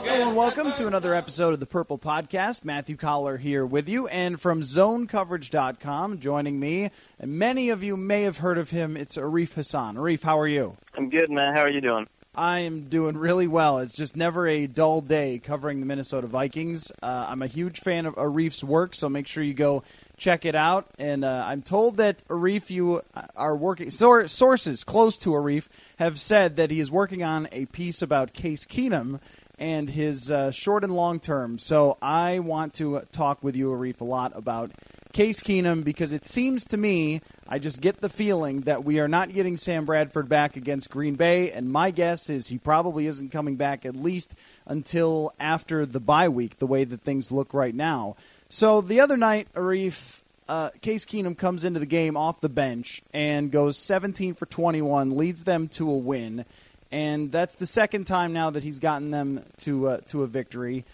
Hello 0.00 0.28
and 0.28 0.36
welcome 0.36 0.70
to 0.70 0.86
another 0.86 1.12
episode 1.12 1.52
of 1.54 1.58
the 1.58 1.66
Purple 1.66 1.98
Podcast. 1.98 2.64
Matthew 2.64 2.96
Coller 2.96 3.36
here 3.36 3.66
with 3.66 3.88
you, 3.88 4.06
and 4.06 4.40
from 4.40 4.62
ZoneCoverage.com, 4.62 6.20
joining 6.20 6.60
me, 6.60 6.90
and 7.18 7.32
many 7.32 7.68
of 7.68 7.82
you 7.82 7.96
may 7.96 8.22
have 8.22 8.38
heard 8.38 8.58
of 8.58 8.70
him. 8.70 8.96
It's 8.96 9.16
Arif 9.16 9.54
Hasan. 9.54 9.96
Arif, 9.96 10.22
how 10.22 10.38
are 10.38 10.46
you? 10.46 10.76
I'm 10.94 11.10
good, 11.10 11.30
man. 11.30 11.52
How 11.52 11.62
are 11.62 11.68
you 11.68 11.80
doing? 11.80 12.06
I 12.32 12.60
am 12.60 12.82
doing 12.82 13.16
really 13.16 13.48
well. 13.48 13.78
It's 13.78 13.92
just 13.92 14.14
never 14.16 14.46
a 14.46 14.68
dull 14.68 15.00
day 15.00 15.40
covering 15.40 15.80
the 15.80 15.86
Minnesota 15.86 16.28
Vikings. 16.28 16.92
Uh, 17.02 17.26
I'm 17.28 17.42
a 17.42 17.48
huge 17.48 17.80
fan 17.80 18.06
of 18.06 18.14
Arif's 18.14 18.62
work, 18.62 18.94
so 18.94 19.08
make 19.08 19.26
sure 19.26 19.42
you 19.42 19.54
go 19.54 19.82
check 20.16 20.44
it 20.44 20.54
out. 20.54 20.86
And 21.00 21.24
uh, 21.24 21.44
I'm 21.44 21.62
told 21.62 21.96
that 21.96 22.22
Arif, 22.28 22.70
you 22.70 23.02
are 23.34 23.56
working. 23.56 23.90
Sources 23.90 24.84
close 24.84 25.18
to 25.18 25.30
Arif 25.30 25.66
have 25.98 26.20
said 26.20 26.54
that 26.56 26.70
he 26.70 26.78
is 26.78 26.92
working 26.92 27.24
on 27.24 27.48
a 27.50 27.66
piece 27.66 28.02
about 28.02 28.34
Case 28.34 28.64
Keenum 28.64 29.18
and 29.58 29.90
his 29.90 30.30
uh, 30.30 30.50
short 30.50 30.84
and 30.84 30.94
long 30.94 31.20
term. 31.20 31.58
So 31.58 31.98
I 32.00 32.38
want 32.38 32.74
to 32.74 33.02
talk 33.12 33.42
with 33.42 33.56
you, 33.56 33.70
Arif, 33.70 34.00
a 34.00 34.04
lot 34.04 34.32
about 34.34 34.72
Case 35.12 35.40
Keenum 35.40 35.84
because 35.84 36.12
it 36.12 36.26
seems 36.26 36.64
to 36.66 36.76
me, 36.76 37.20
I 37.48 37.58
just 37.58 37.80
get 37.80 38.00
the 38.00 38.08
feeling 38.08 38.62
that 38.62 38.84
we 38.84 39.00
are 39.00 39.08
not 39.08 39.32
getting 39.32 39.56
Sam 39.56 39.84
Bradford 39.84 40.28
back 40.28 40.56
against 40.56 40.90
Green 40.90 41.14
Bay, 41.14 41.50
and 41.50 41.72
my 41.72 41.90
guess 41.90 42.30
is 42.30 42.48
he 42.48 42.58
probably 42.58 43.06
isn't 43.06 43.30
coming 43.30 43.56
back 43.56 43.86
at 43.86 43.96
least 43.96 44.34
until 44.66 45.32
after 45.40 45.86
the 45.86 46.00
bye 46.00 46.28
week, 46.28 46.58
the 46.58 46.66
way 46.66 46.84
that 46.84 47.00
things 47.02 47.32
look 47.32 47.54
right 47.54 47.74
now. 47.74 48.16
So 48.48 48.80
the 48.80 49.00
other 49.00 49.16
night, 49.16 49.48
Arif, 49.54 50.22
uh, 50.48 50.70
Case 50.80 51.04
Keenum 51.04 51.36
comes 51.36 51.64
into 51.64 51.80
the 51.80 51.86
game 51.86 52.16
off 52.16 52.40
the 52.40 52.48
bench 52.48 53.02
and 53.12 53.50
goes 53.50 53.76
17 53.76 54.34
for 54.34 54.46
21, 54.46 55.16
leads 55.16 55.44
them 55.44 55.68
to 55.68 55.90
a 55.90 55.96
win 55.96 56.44
and 56.90 57.30
that's 57.30 57.54
the 57.56 57.66
second 57.66 58.06
time 58.06 58.32
now 58.32 58.50
that 58.50 58.62
he's 58.62 58.78
gotten 58.78 59.10
them 59.10 59.44
to 59.58 59.88
uh, 59.88 59.96
to 60.08 60.22
a 60.22 60.26
victory. 60.26 60.84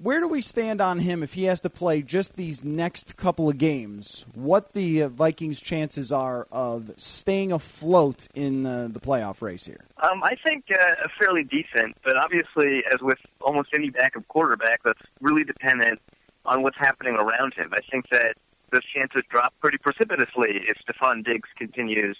Where 0.00 0.20
do 0.20 0.28
we 0.28 0.42
stand 0.42 0.80
on 0.80 1.00
him 1.00 1.24
if 1.24 1.32
he 1.32 1.44
has 1.44 1.60
to 1.62 1.70
play 1.70 2.02
just 2.02 2.36
these 2.36 2.62
next 2.62 3.16
couple 3.16 3.48
of 3.48 3.58
games? 3.58 4.24
What 4.32 4.72
the 4.72 5.02
uh, 5.02 5.08
Vikings' 5.08 5.60
chances 5.60 6.12
are 6.12 6.46
of 6.52 6.92
staying 6.96 7.50
afloat 7.50 8.28
in 8.32 8.62
the 8.62 9.00
playoff 9.00 9.42
race 9.42 9.66
here? 9.66 9.84
Um, 10.00 10.22
I 10.22 10.36
think 10.36 10.66
uh, 10.72 11.08
fairly 11.18 11.42
decent, 11.42 11.96
but 12.04 12.16
obviously, 12.16 12.84
as 12.92 13.00
with 13.00 13.18
almost 13.40 13.70
any 13.74 13.90
backup 13.90 14.28
quarterback, 14.28 14.82
that's 14.84 15.02
really 15.20 15.42
dependent 15.42 16.00
on 16.44 16.62
what's 16.62 16.78
happening 16.78 17.14
around 17.14 17.54
him. 17.54 17.72
I 17.72 17.80
think 17.90 18.08
that 18.10 18.36
those 18.70 18.84
chances 18.94 19.22
drop 19.28 19.52
pretty 19.60 19.78
precipitously 19.78 20.62
if 20.68 20.76
Stefon 20.86 21.24
Diggs 21.24 21.48
continues 21.56 22.16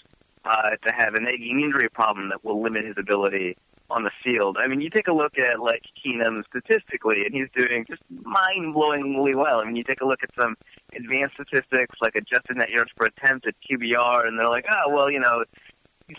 uh, 0.49 0.71
to 0.83 0.91
have 0.91 1.13
an 1.13 1.23
nagging 1.25 1.61
injury 1.61 1.87
problem 1.89 2.29
that 2.29 2.43
will 2.43 2.61
limit 2.61 2.83
his 2.83 2.95
ability 2.97 3.55
on 3.91 4.03
the 4.03 4.11
field. 4.23 4.57
I 4.59 4.67
mean, 4.67 4.81
you 4.81 4.89
take 4.89 5.07
a 5.07 5.13
look 5.13 5.37
at 5.37 5.59
like 5.59 5.83
Keenum 5.97 6.43
statistically, 6.45 7.23
and 7.25 7.33
he's 7.33 7.47
doing 7.55 7.85
just 7.87 8.01
mind-blowingly 8.09 9.35
well. 9.35 9.61
I 9.61 9.65
mean, 9.65 9.75
you 9.75 9.83
take 9.83 10.01
a 10.01 10.05
look 10.05 10.23
at 10.23 10.29
some 10.35 10.55
advanced 10.95 11.35
statistics 11.35 11.95
like 12.01 12.15
adjusted 12.15 12.57
net 12.57 12.69
yards 12.69 12.91
per 12.95 13.05
attempt 13.05 13.47
at 13.47 13.55
QBR, 13.69 14.27
and 14.27 14.39
they're 14.39 14.49
like, 14.49 14.65
oh, 14.71 14.93
well, 14.93 15.09
you 15.09 15.19
know, 15.19 15.43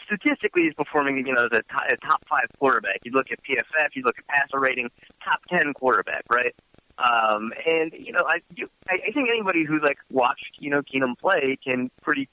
statistically 0.04 0.62
he's 0.62 0.74
performing, 0.74 1.24
you 1.26 1.32
know, 1.32 1.46
as 1.46 1.58
a, 1.58 1.62
t- 1.62 1.92
a 1.94 1.96
top 1.96 2.24
five 2.28 2.46
quarterback. 2.58 3.00
You 3.04 3.12
look 3.12 3.32
at 3.32 3.38
PFF, 3.42 3.88
you 3.94 4.02
look 4.02 4.16
at 4.18 4.26
passer 4.28 4.60
rating, 4.60 4.90
top 5.24 5.40
ten 5.48 5.72
quarterback, 5.74 6.24
right? 6.30 6.54
Um, 6.98 7.52
and 7.66 7.92
you 7.98 8.12
know, 8.12 8.24
I, 8.26 8.40
you, 8.54 8.68
I, 8.88 8.98
I 9.08 9.12
think 9.12 9.28
anybody 9.28 9.64
who's 9.64 9.82
like 9.82 9.98
watched, 10.10 10.58
you 10.58 10.70
know, 10.70 10.82
Keenum 10.82 11.18
play 11.18 11.58
can 11.64 11.90
pretty 12.02 12.28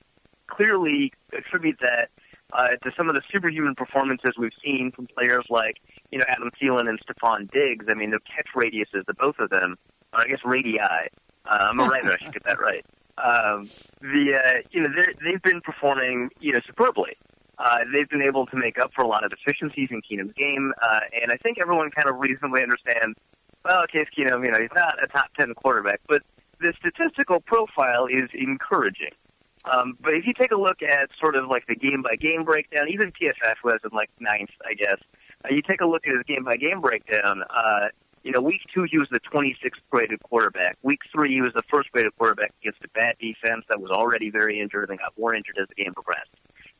clearly 0.57 1.13
attribute 1.33 1.77
that 1.81 2.09
uh, 2.53 2.69
to 2.83 2.91
some 2.97 3.09
of 3.09 3.15
the 3.15 3.21
superhuman 3.31 3.75
performances 3.75 4.31
we've 4.37 4.51
seen 4.63 4.91
from 4.91 5.07
players 5.07 5.45
like, 5.49 5.77
you 6.11 6.17
know, 6.17 6.25
Adam 6.27 6.49
Thielen 6.59 6.89
and 6.89 6.99
Stefon 6.99 7.51
Diggs. 7.51 7.85
I 7.89 7.93
mean, 7.93 8.11
the 8.11 8.19
catch 8.19 8.47
radiuses, 8.55 9.05
the 9.05 9.13
both 9.13 9.39
of 9.39 9.49
them, 9.49 9.77
or 10.13 10.21
I 10.21 10.25
guess 10.25 10.39
radii. 10.43 10.79
Uh, 10.79 11.07
I'm 11.45 11.79
a 11.79 11.83
writer, 11.83 12.11
I 12.11 12.23
should 12.23 12.33
get 12.33 12.43
that 12.45 12.59
right. 12.59 12.85
Um, 13.17 13.69
the 14.01 14.35
uh, 14.35 14.61
you 14.69 14.81
know 14.81 14.89
they've 15.23 15.41
been 15.41 15.61
performing 15.61 16.29
you 16.39 16.53
know 16.53 16.59
superbly. 16.67 17.17
Uh, 17.57 17.79
they've 17.91 18.07
been 18.09 18.21
able 18.21 18.45
to 18.45 18.55
make 18.55 18.77
up 18.77 18.91
for 18.93 19.03
a 19.03 19.07
lot 19.07 19.23
of 19.23 19.31
deficiencies 19.31 19.89
in 19.89 20.01
Keenum's 20.03 20.33
game, 20.33 20.71
uh, 20.83 20.99
and 21.19 21.31
I 21.31 21.37
think 21.37 21.57
everyone 21.59 21.89
kind 21.89 22.07
of 22.07 22.17
reasonably 22.19 22.61
understands. 22.61 23.17
Well, 23.65 23.87
Case 23.87 24.05
Keenum, 24.15 24.45
you 24.45 24.51
know, 24.51 24.59
he's 24.59 24.69
not 24.75 25.03
a 25.03 25.07
top 25.07 25.33
ten 25.39 25.55
quarterback, 25.55 26.01
but 26.07 26.21
the 26.59 26.73
statistical 26.79 27.39
profile 27.39 28.05
is 28.05 28.29
encouraging. 28.35 29.13
Um, 29.71 29.97
but 30.01 30.13
if 30.13 30.25
you 30.25 30.33
take 30.33 30.51
a 30.51 30.57
look 30.57 30.81
at 30.81 31.09
sort 31.19 31.35
of 31.35 31.47
like 31.49 31.67
the 31.67 31.75
game 31.75 32.01
by 32.01 32.15
game 32.15 32.43
breakdown, 32.43 32.87
even 32.89 33.11
PFF 33.11 33.55
was 33.63 33.79
in 33.83 33.95
like 33.95 34.09
ninth, 34.19 34.51
I 34.65 34.73
guess. 34.73 34.99
Uh, 35.43 35.53
you 35.53 35.61
take 35.61 35.81
a 35.81 35.85
look 35.85 36.07
at 36.07 36.13
his 36.13 36.23
game 36.23 36.43
by 36.43 36.57
game 36.57 36.81
breakdown. 36.81 37.43
Uh, 37.49 37.87
you 38.23 38.31
know, 38.31 38.41
week 38.41 38.61
two 38.73 38.83
he 38.89 38.97
was 38.97 39.07
the 39.09 39.19
26th 39.19 39.79
graded 39.89 40.21
quarterback. 40.23 40.77
Week 40.83 40.99
three 41.13 41.33
he 41.33 41.41
was 41.41 41.53
the 41.53 41.63
first 41.71 41.91
graded 41.91 42.15
quarterback 42.17 42.51
against 42.61 42.83
a 42.83 42.89
bad 42.89 43.15
defense 43.19 43.63
that 43.69 43.79
was 43.79 43.91
already 43.91 44.29
very 44.29 44.59
injured 44.59 44.89
and 44.89 44.99
got 44.99 45.13
more 45.17 45.33
injured 45.33 45.57
as 45.61 45.67
the 45.69 45.75
game 45.81 45.93
progressed. 45.93 46.31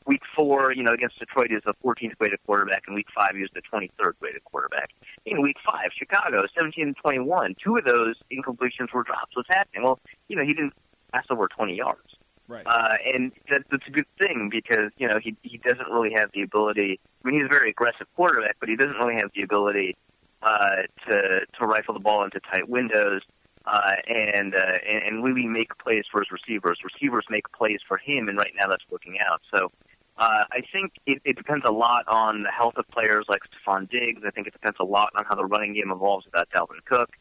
Week 0.05 0.21
four, 0.35 0.73
you 0.73 0.83
know, 0.83 0.93
against 0.93 1.19
Detroit, 1.19 1.47
he 1.49 1.55
was 1.55 1.63
the 1.65 1.73
14th 1.83 2.17
graded 2.17 2.39
quarterback, 2.45 2.83
and 2.87 2.95
week 2.95 3.07
five 3.13 3.31
he 3.35 3.41
was 3.41 3.49
the 3.53 3.61
23rd 3.61 4.13
graded 4.19 4.43
quarterback. 4.45 4.89
In 5.25 5.41
week 5.41 5.57
five, 5.69 5.89
Chicago, 5.97 6.43
17 6.55 6.87
and 6.87 6.97
21, 6.97 7.55
two 7.61 7.75
of 7.75 7.83
those 7.83 8.15
incompletions 8.31 8.93
were 8.93 9.03
drops. 9.03 9.35
What's 9.35 9.49
happening? 9.49 9.83
Well, 9.83 9.99
you 10.29 10.37
know, 10.37 10.43
he 10.43 10.53
didn't 10.53 10.73
pass 11.13 11.25
over 11.29 11.47
20 11.47 11.75
yards. 11.75 12.16
Right. 12.47 12.65
Uh, 12.65 12.95
and 13.13 13.31
that, 13.49 13.63
that's 13.69 13.87
a 13.87 13.91
good 13.91 14.05
thing 14.17 14.49
because 14.49 14.91
you 14.97 15.07
know 15.07 15.19
he 15.21 15.35
he 15.43 15.57
doesn't 15.57 15.89
really 15.89 16.13
have 16.13 16.29
the 16.33 16.43
ability. 16.43 16.99
I 17.23 17.27
mean, 17.27 17.39
he's 17.39 17.45
a 17.45 17.49
very 17.49 17.71
aggressive 17.71 18.07
quarterback, 18.15 18.55
but 18.59 18.69
he 18.69 18.75
doesn't 18.75 18.95
really 18.95 19.15
have 19.15 19.31
the 19.35 19.41
ability 19.41 19.97
uh, 20.41 20.83
to 21.09 21.41
to 21.59 21.65
rifle 21.65 21.93
the 21.93 21.99
ball 21.99 22.23
into 22.23 22.39
tight 22.39 22.69
windows 22.69 23.21
uh, 23.65 23.95
and, 24.07 24.55
uh, 24.55 24.77
and 24.87 25.03
and 25.03 25.23
really 25.23 25.45
make 25.45 25.77
plays 25.77 26.05
for 26.09 26.21
his 26.21 26.31
receivers. 26.31 26.79
Receivers 26.83 27.25
make 27.29 27.51
plays 27.51 27.79
for 27.85 27.97
him, 27.97 28.29
and 28.29 28.37
right 28.37 28.53
now 28.57 28.67
that's 28.67 28.85
working 28.89 29.17
out. 29.19 29.41
So. 29.53 29.71
Uh, 30.19 30.45
I 30.51 30.61
think 30.73 30.93
it, 31.05 31.21
it 31.25 31.37
depends 31.37 31.63
a 31.67 31.71
lot 31.71 32.07
on 32.07 32.41
the 32.41 32.49
health 32.49 32.73
of 32.77 32.87
players 32.87 33.25
like 33.29 33.41
Stefon 33.53 33.87
Diggs. 33.87 34.23
I 34.25 34.31
think 34.31 34.47
it 34.47 34.53
depends 34.53 34.77
a 34.79 34.83
lot 34.83 35.11
on 35.15 35.25
how 35.25 35.35
the 35.35 35.45
running 35.45 35.75
game 35.75 35.91
evolves 35.91 36.25
without 36.25 36.49
Dalvin 36.49 36.83
Cook. 36.85 37.11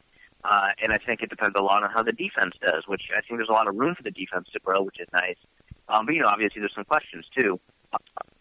Uh, 0.48 0.69
and 0.82 0.93
I 0.93 0.98
think 0.98 1.22
it 1.22 1.31
depends 1.31 1.56
a 1.58 1.62
lot 1.62 1.82
on 1.82 1.90
how 1.90 2.02
the 2.02 2.12
defense 2.12 2.54
does, 2.60 2.84
which 2.87 3.02
I 3.16 3.20
think 3.20 3.38
there's 3.38 3.48
a 3.48 3.52
lot 3.52 3.69
of 3.69 3.75
room 3.75 3.94
for 3.94 4.02
the 4.02 4.10
defense 4.10 4.48
to 4.52 4.60
grow, 4.60 4.82
which 4.82 5.00
is 5.00 5.08
nice. 5.12 5.37
Um, 5.88 6.06
but, 6.06 6.14
you 6.14 6.22
know, 6.22 6.28
obviously 6.28 6.60
there's 6.60 6.75
some 6.75 6.84
questions, 6.84 7.26
too. 7.37 7.58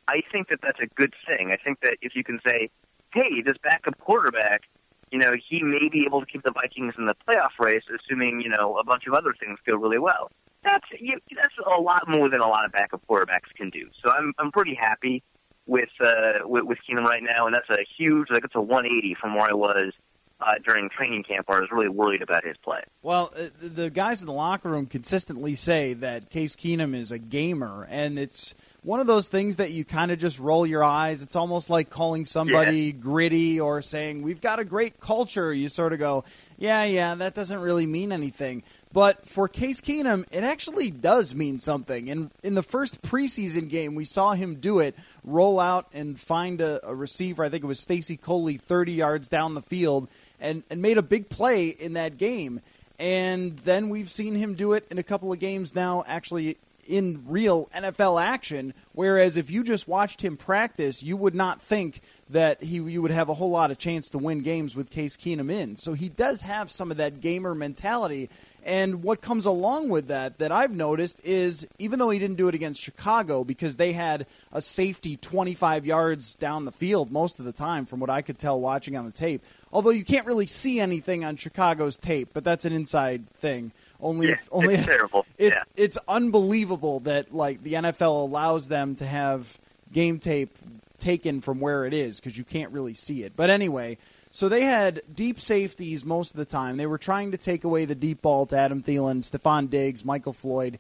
I 0.08 0.22
think 0.32 0.50
that 0.50 0.60
that's 0.62 0.80
a 0.80 0.88
good 0.88 1.14
thing. 1.28 1.52
I 1.52 1.58
think 1.58 1.80
that 1.82 1.98
if 2.02 2.16
you 2.16 2.24
can 2.24 2.40
say, 2.46 2.70
hey, 3.14 3.42
this 3.44 3.58
backup 3.64 3.98
quarterback, 4.00 4.64
you 5.12 5.20
know, 5.20 5.34
he 5.50 5.64
may 5.64 5.88
be 5.90 6.04
able 6.06 6.20
to 6.20 6.26
keep 6.26 6.44
the 6.44 6.52
Vikings 6.52 6.94
in 6.98 7.06
the 7.06 7.16
playoff 7.28 7.58
race, 7.60 7.84
assuming 7.94 8.42
you 8.42 8.50
know 8.50 8.78
a 8.78 8.84
bunch 8.84 9.08
of 9.08 9.14
other 9.14 9.34
things 9.40 9.60
go 9.66 9.78
really 9.78 10.00
well. 10.00 10.32
That's 10.64 10.86
you, 11.00 11.20
that's 11.36 11.54
a 11.66 11.80
lot 11.80 12.10
more 12.10 12.30
than 12.30 12.42
a 12.42 12.48
lot 12.48 12.66
of 12.66 12.72
backup 12.72 13.02
quarterbacks 13.08 13.54
can 13.56 13.70
do. 13.70 13.90
So 14.04 14.12
I'm 14.12 14.34
I'm 14.40 14.52
pretty 14.52 14.76
happy 14.76 15.24
with 15.68 15.90
uh, 16.02 16.40
with, 16.46 16.64
with 16.64 16.80
Keenum 16.90 17.04
right 17.06 17.24
now, 17.24 17.46
and 17.46 17.54
that's 17.54 17.70
a 17.70 17.86
huge 17.98 18.30
like 18.30 18.44
it's 18.44 18.56
a 18.56 18.62
180 18.62 19.16
from 19.22 19.36
where 19.36 19.50
I 19.50 19.54
was 19.54 19.94
uh, 20.42 20.56
during 20.66 20.90
training 20.90 21.24
camp 21.24 21.48
where 21.48 21.58
I 21.58 21.62
was 21.62 21.72
really 21.72 21.88
worried 21.90 22.22
about 22.22 22.44
his 22.46 22.58
play. 22.58 22.82
Well, 23.02 23.32
uh, 23.38 23.46
the 23.62 23.90
guys 23.90 24.22
in 24.22 24.28
the 24.28 24.34
locker 24.34 24.70
room 24.70 24.86
consistently 24.86 25.56
say 25.56 25.94
that 25.94 26.30
Case 26.30 26.56
Keenum 26.56 26.96
is 26.96 27.12
a 27.12 27.20
gamer, 27.20 27.88
and 27.90 28.20
it's 28.20 28.54
one 28.84 29.00
of 29.00 29.08
those 29.08 29.30
things 29.30 29.56
that 29.56 29.72
you 29.72 29.84
kind 29.86 30.12
of 30.12 30.20
just 30.20 30.38
roll 30.40 30.66
your 30.68 30.84
eyes. 30.84 31.22
It's 31.24 31.36
almost 31.36 31.70
like 31.70 31.90
calling 31.90 32.26
somebody 32.26 32.78
Yeah. 32.88 32.92
gritty 32.92 33.60
or 33.60 33.82
saying, 33.82 34.22
We've 34.22 34.42
got 34.42 34.60
a 34.60 34.66
great 34.66 35.00
culture. 35.00 35.52
You 35.54 35.70
sort 35.70 35.92
of 35.94 36.00
go, 36.00 36.24
Yeah, 36.58 36.84
yeah, 36.84 37.16
that 37.16 37.34
doesn't 37.34 37.60
really 37.62 37.86
mean 37.88 38.12
anything. 38.12 38.62
But 38.94 39.28
for 39.28 39.48
Case 39.50 39.82
Keenum, 39.82 40.24
it 40.32 40.44
actually 40.44 40.90
does 40.92 41.34
mean 41.36 41.58
something. 41.60 42.10
And 42.10 42.30
in 42.44 42.54
the 42.54 42.64
first 42.64 43.02
preseason 43.02 43.70
game, 43.70 43.94
we 43.96 44.06
saw 44.06 44.34
him 44.34 44.56
do 44.56 44.80
it 44.80 44.96
roll 45.24 45.60
out 45.60 45.88
and 45.92 46.18
find 46.20 46.62
a, 46.62 46.80
a 46.88 46.94
receiver. 46.96 47.44
I 47.44 47.50
think 47.50 47.64
it 47.64 47.68
was 47.68 47.80
Stacy 47.80 48.16
Coley 48.18 48.56
30 48.58 48.94
yards 48.94 49.28
down 49.28 49.54
the 49.56 49.62
field 49.62 50.08
and, 50.40 50.64
and 50.70 50.82
made 50.82 50.98
a 50.98 51.02
big 51.02 51.30
play 51.30 51.68
in 51.68 51.94
that 51.94 52.18
game. 52.18 52.62
And 52.98 53.58
then 53.60 53.90
we've 53.90 54.10
seen 54.10 54.36
him 54.36 54.54
do 54.56 54.74
it 54.74 54.86
in 54.90 54.98
a 54.98 55.04
couple 55.04 55.32
of 55.32 55.40
games 55.40 55.76
now, 55.76 56.04
actually 56.08 56.58
in 56.88 57.24
real 57.28 57.66
NFL 57.68 58.22
action. 58.22 58.74
Whereas 58.94 59.38
if 59.38 59.50
you 59.50 59.64
just 59.64 59.88
watched 59.88 60.22
him 60.22 60.38
practice, 60.38 61.04
you 61.04 61.18
would 61.18 61.36
not 61.36 61.62
think 61.62 62.02
that 62.30 62.64
he 62.64 62.76
you 62.76 63.02
would 63.02 63.12
have 63.12 63.30
a 63.30 63.34
whole 63.34 63.50
lot 63.50 63.72
of 63.72 63.78
chance 63.78 64.10
to 64.10 64.18
win 64.18 64.42
games 64.42 64.76
with 64.76 64.90
Case 64.90 65.18
Keenum 65.18 65.52
in. 65.52 65.76
So 65.76 65.94
he 65.94 66.10
does 66.10 66.42
have 66.42 66.72
some 66.72 66.92
of 66.92 66.98
that 66.98 67.22
gamer 67.22 67.54
mentality. 67.54 68.30
And 68.64 69.04
what 69.04 69.22
comes 69.22 69.46
along 69.46 69.90
with 69.90 70.08
that 70.08 70.40
that 70.40 70.52
I've 70.52 70.72
noticed 70.72 71.24
is 71.24 71.68
even 71.78 72.00
though 72.00 72.10
he 72.10 72.18
didn't 72.18 72.38
do 72.38 72.48
it 72.48 72.56
against 72.56 72.82
Chicago 72.82 73.44
because 73.44 73.76
they 73.76 73.94
had 73.94 74.26
a 74.52 74.60
safety 74.60 75.18
25 75.18 75.86
yards 75.86 76.36
down 76.36 76.66
the 76.66 76.72
field 76.72 77.12
most 77.12 77.38
of 77.38 77.46
the 77.46 77.52
time 77.52 77.86
from 77.86 78.00
what 78.00 78.10
I 78.10 78.22
could 78.22 78.40
tell 78.40 78.60
watching 78.60 78.98
on 78.98 79.06
the 79.06 79.12
tape. 79.12 79.44
Although 79.76 79.90
you 79.90 80.06
can't 80.06 80.26
really 80.26 80.48
see 80.48 80.80
anything 80.80 81.26
on 81.26 81.36
Chicago's 81.36 81.98
tape, 81.98 82.30
but 82.34 82.46
that's 82.46 82.64
an 82.64 82.72
inside 82.72 83.30
thing. 83.34 83.74
Only 84.00 84.28
Yeah, 84.28 84.34
if, 84.34 84.48
only 84.52 84.76
it's 84.76 84.86
terrible. 84.86 85.26
It's 85.38 85.54
Yeah. 85.54 85.64
it's 85.76 85.98
unbelievable 86.08 87.02
that 87.02 87.36
like 87.36 87.62
the 87.62 87.74
NFL 87.74 88.24
allows 88.24 88.70
them 88.70 88.96
to 88.96 89.06
have 89.06 89.60
game 89.92 90.18
tape 90.20 90.56
taken 90.98 91.42
from 91.42 91.60
where 91.60 91.86
it 91.86 91.94
is 91.94 92.22
because 92.22 92.38
you 92.38 92.46
can't 92.46 92.72
really 92.72 92.94
see 92.94 93.24
it. 93.24 93.34
But 93.36 93.50
anyway, 93.50 93.98
so 94.32 94.48
they 94.48 94.62
had 94.64 95.02
deep 95.14 95.42
safeties 95.42 96.06
most 96.06 96.32
of 96.32 96.38
the 96.38 96.46
time. 96.46 96.78
They 96.78 96.88
were 96.88 96.98
trying 96.98 97.32
to 97.32 97.38
take 97.38 97.66
away 97.66 97.84
the 97.84 97.96
deep 97.96 98.22
ball 98.22 98.46
to 98.46 98.58
Adam 98.58 98.82
Thielen, 98.82 99.18
Stefon 99.30 99.70
Diggs, 99.70 100.06
Michael 100.06 100.34
Floyd, 100.34 100.80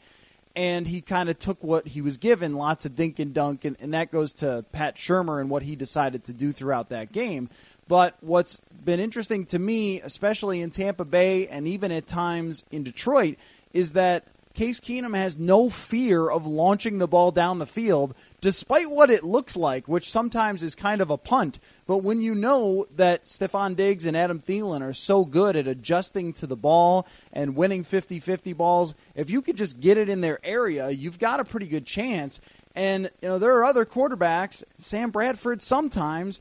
and 0.55 0.87
he 0.87 1.01
kind 1.01 1.27
of 1.27 1.37
took 1.37 1.61
what 1.61 1.87
he 1.89 1.99
was 2.01 2.17
given, 2.17 2.55
lots 2.55 2.85
of 2.85 2.95
dink 2.95 3.19
and 3.19 3.33
dunk, 3.33 3.65
and, 3.65 3.75
and 3.81 3.93
that 3.93 4.09
goes 4.09 4.31
to 4.33 4.63
Pat 4.71 4.95
Shurmur 4.95 5.41
and 5.41 5.49
what 5.49 5.63
he 5.63 5.75
decided 5.75 6.23
to 6.25 6.33
do 6.33 6.53
throughout 6.53 6.87
that 6.89 7.11
game. 7.11 7.49
But 7.87 8.15
what's 8.21 8.61
been 8.85 8.99
interesting 8.99 9.45
to 9.47 9.59
me, 9.59 9.99
especially 10.01 10.61
in 10.61 10.69
Tampa 10.69 11.05
Bay 11.05 11.47
and 11.47 11.67
even 11.67 11.91
at 11.91 12.07
times 12.07 12.63
in 12.71 12.83
Detroit, 12.83 13.37
is 13.73 13.93
that 13.93 14.25
Case 14.55 14.79
Keenum 14.79 15.17
has 15.17 15.37
no 15.37 15.69
fear 15.69 16.29
of 16.29 16.47
launching 16.47 16.97
the 16.97 17.09
ball 17.09 17.31
down 17.31 17.59
the 17.59 17.65
field, 17.65 18.15
despite 18.39 18.89
what 18.89 19.09
it 19.09 19.21
looks 19.21 19.57
like, 19.57 19.85
which 19.85 20.09
sometimes 20.09 20.63
is 20.63 20.75
kind 20.75 21.01
of 21.01 21.09
a 21.09 21.17
punt. 21.17 21.59
But 21.85 21.97
when 21.97 22.21
you 22.21 22.33
know 22.33 22.87
that 22.95 23.25
Stefon 23.25 23.75
Diggs 23.75 24.05
and 24.05 24.15
Adam 24.15 24.39
Thielen 24.39 24.81
are 24.81 24.93
so 24.93 25.25
good 25.25 25.57
at 25.57 25.67
adjusting 25.67 26.31
to 26.33 26.47
the 26.47 26.55
ball 26.55 27.05
and 27.33 27.57
winning 27.57 27.83
50 27.83 28.21
50 28.21 28.53
balls, 28.53 28.95
if 29.13 29.29
you 29.29 29.41
could 29.41 29.57
just 29.57 29.81
get 29.81 29.97
it 29.97 30.07
in 30.07 30.21
their 30.21 30.39
area, 30.41 30.89
you've 30.89 31.19
got 31.19 31.41
a 31.41 31.45
pretty 31.45 31.67
good 31.67 31.85
chance. 31.85 32.39
And, 32.75 33.11
you 33.21 33.27
know, 33.27 33.37
there 33.37 33.57
are 33.57 33.65
other 33.65 33.85
quarterbacks, 33.85 34.63
Sam 34.77 35.11
Bradford 35.11 35.61
sometimes, 35.61 36.39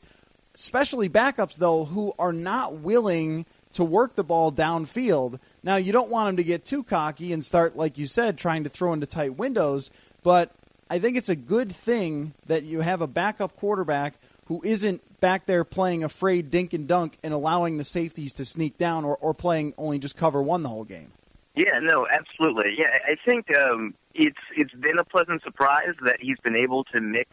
especially 0.55 1.09
backups, 1.09 1.57
though, 1.57 1.85
who 1.85 2.13
are 2.17 2.33
not 2.33 2.77
willing 2.77 3.45
to 3.73 3.83
work 3.83 4.15
the 4.15 4.23
ball 4.23 4.51
downfield. 4.51 5.39
Now, 5.61 5.75
you 5.75 5.91
don't 5.91 6.09
want 6.09 6.27
them 6.29 6.37
to 6.37 6.43
get 6.43 6.65
too 6.65 6.83
cocky 6.83 7.33
and 7.33 7.43
start, 7.43 7.75
like 7.75 7.97
you 7.97 8.07
said, 8.07 8.37
trying 8.37 8.63
to 8.63 8.69
throw 8.69 8.93
into 8.93 9.05
tight 9.05 9.37
windows, 9.37 9.91
but 10.23 10.51
I 10.89 10.99
think 10.99 11.17
it's 11.17 11.29
a 11.29 11.35
good 11.35 11.71
thing 11.71 12.33
that 12.45 12.63
you 12.63 12.81
have 12.81 13.01
a 13.01 13.07
backup 13.07 13.55
quarterback 13.55 14.15
who 14.45 14.61
isn't 14.63 15.01
back 15.19 15.45
there 15.45 15.63
playing 15.63 16.03
afraid 16.03 16.51
dink 16.51 16.73
and 16.73 16.87
dunk 16.87 17.17
and 17.23 17.33
allowing 17.33 17.77
the 17.77 17.83
safeties 17.83 18.33
to 18.35 18.45
sneak 18.45 18.77
down 18.77 19.03
or, 19.03 19.17
or 19.17 19.33
playing 19.33 19.73
only 19.77 19.99
just 19.99 20.15
cover 20.15 20.41
one 20.41 20.63
the 20.63 20.69
whole 20.69 20.83
game. 20.83 21.11
Yeah, 21.55 21.79
no, 21.81 22.05
absolutely. 22.07 22.75
Yeah, 22.77 22.97
I 23.07 23.15
think 23.25 23.47
um, 23.57 23.95
it's 24.13 24.37
it's 24.55 24.73
been 24.73 24.99
a 24.99 25.05
pleasant 25.05 25.41
surprise 25.41 25.95
that 26.03 26.17
he's 26.19 26.37
been 26.43 26.55
able 26.55 26.83
to 26.85 27.01
mix 27.01 27.31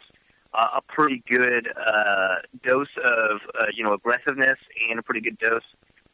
a 0.54 0.80
pretty 0.86 1.22
good 1.28 1.68
uh, 1.76 2.36
dose 2.62 2.88
of 3.04 3.40
uh, 3.58 3.66
you 3.74 3.82
know 3.82 3.94
aggressiveness 3.94 4.58
and 4.88 4.98
a 4.98 5.02
pretty 5.02 5.20
good 5.20 5.38
dose 5.38 5.62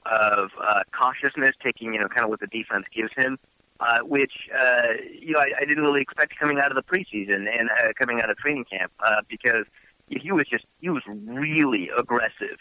of 0.07 0.51
uh, 0.63 0.83
cautiousness, 0.99 1.53
taking 1.63 1.93
you 1.93 2.01
know 2.01 2.09
kind 2.09 2.25
of 2.25 2.31
what 2.31 2.41
the 2.41 2.47
defense 2.47 2.87
gives 2.95 3.11
him, 3.17 3.39
uh, 3.81 4.01
which 4.01 4.33
uh, 4.59 4.95
you 5.21 5.33
know 5.33 5.41
I, 5.41 5.53
I 5.61 5.65
didn't 5.65 5.85
really 5.85 6.03
expect 6.03 6.39
coming 6.39 6.59
out 6.59 6.71
of 6.71 6.77
the 6.77 6.83
preseason 6.83 7.47
and 7.49 7.69
uh, 7.71 7.93
coming 7.99 8.21
out 8.21 8.31
of 8.31 8.37
training 8.39 8.65
camp 8.71 8.93
uh, 9.01 9.23
because 9.29 9.65
he 10.09 10.33
was 10.33 10.47
just 10.49 10.65
he 10.81 10.89
was 10.89 11.03
really 11.07 11.91
aggressive 11.97 12.59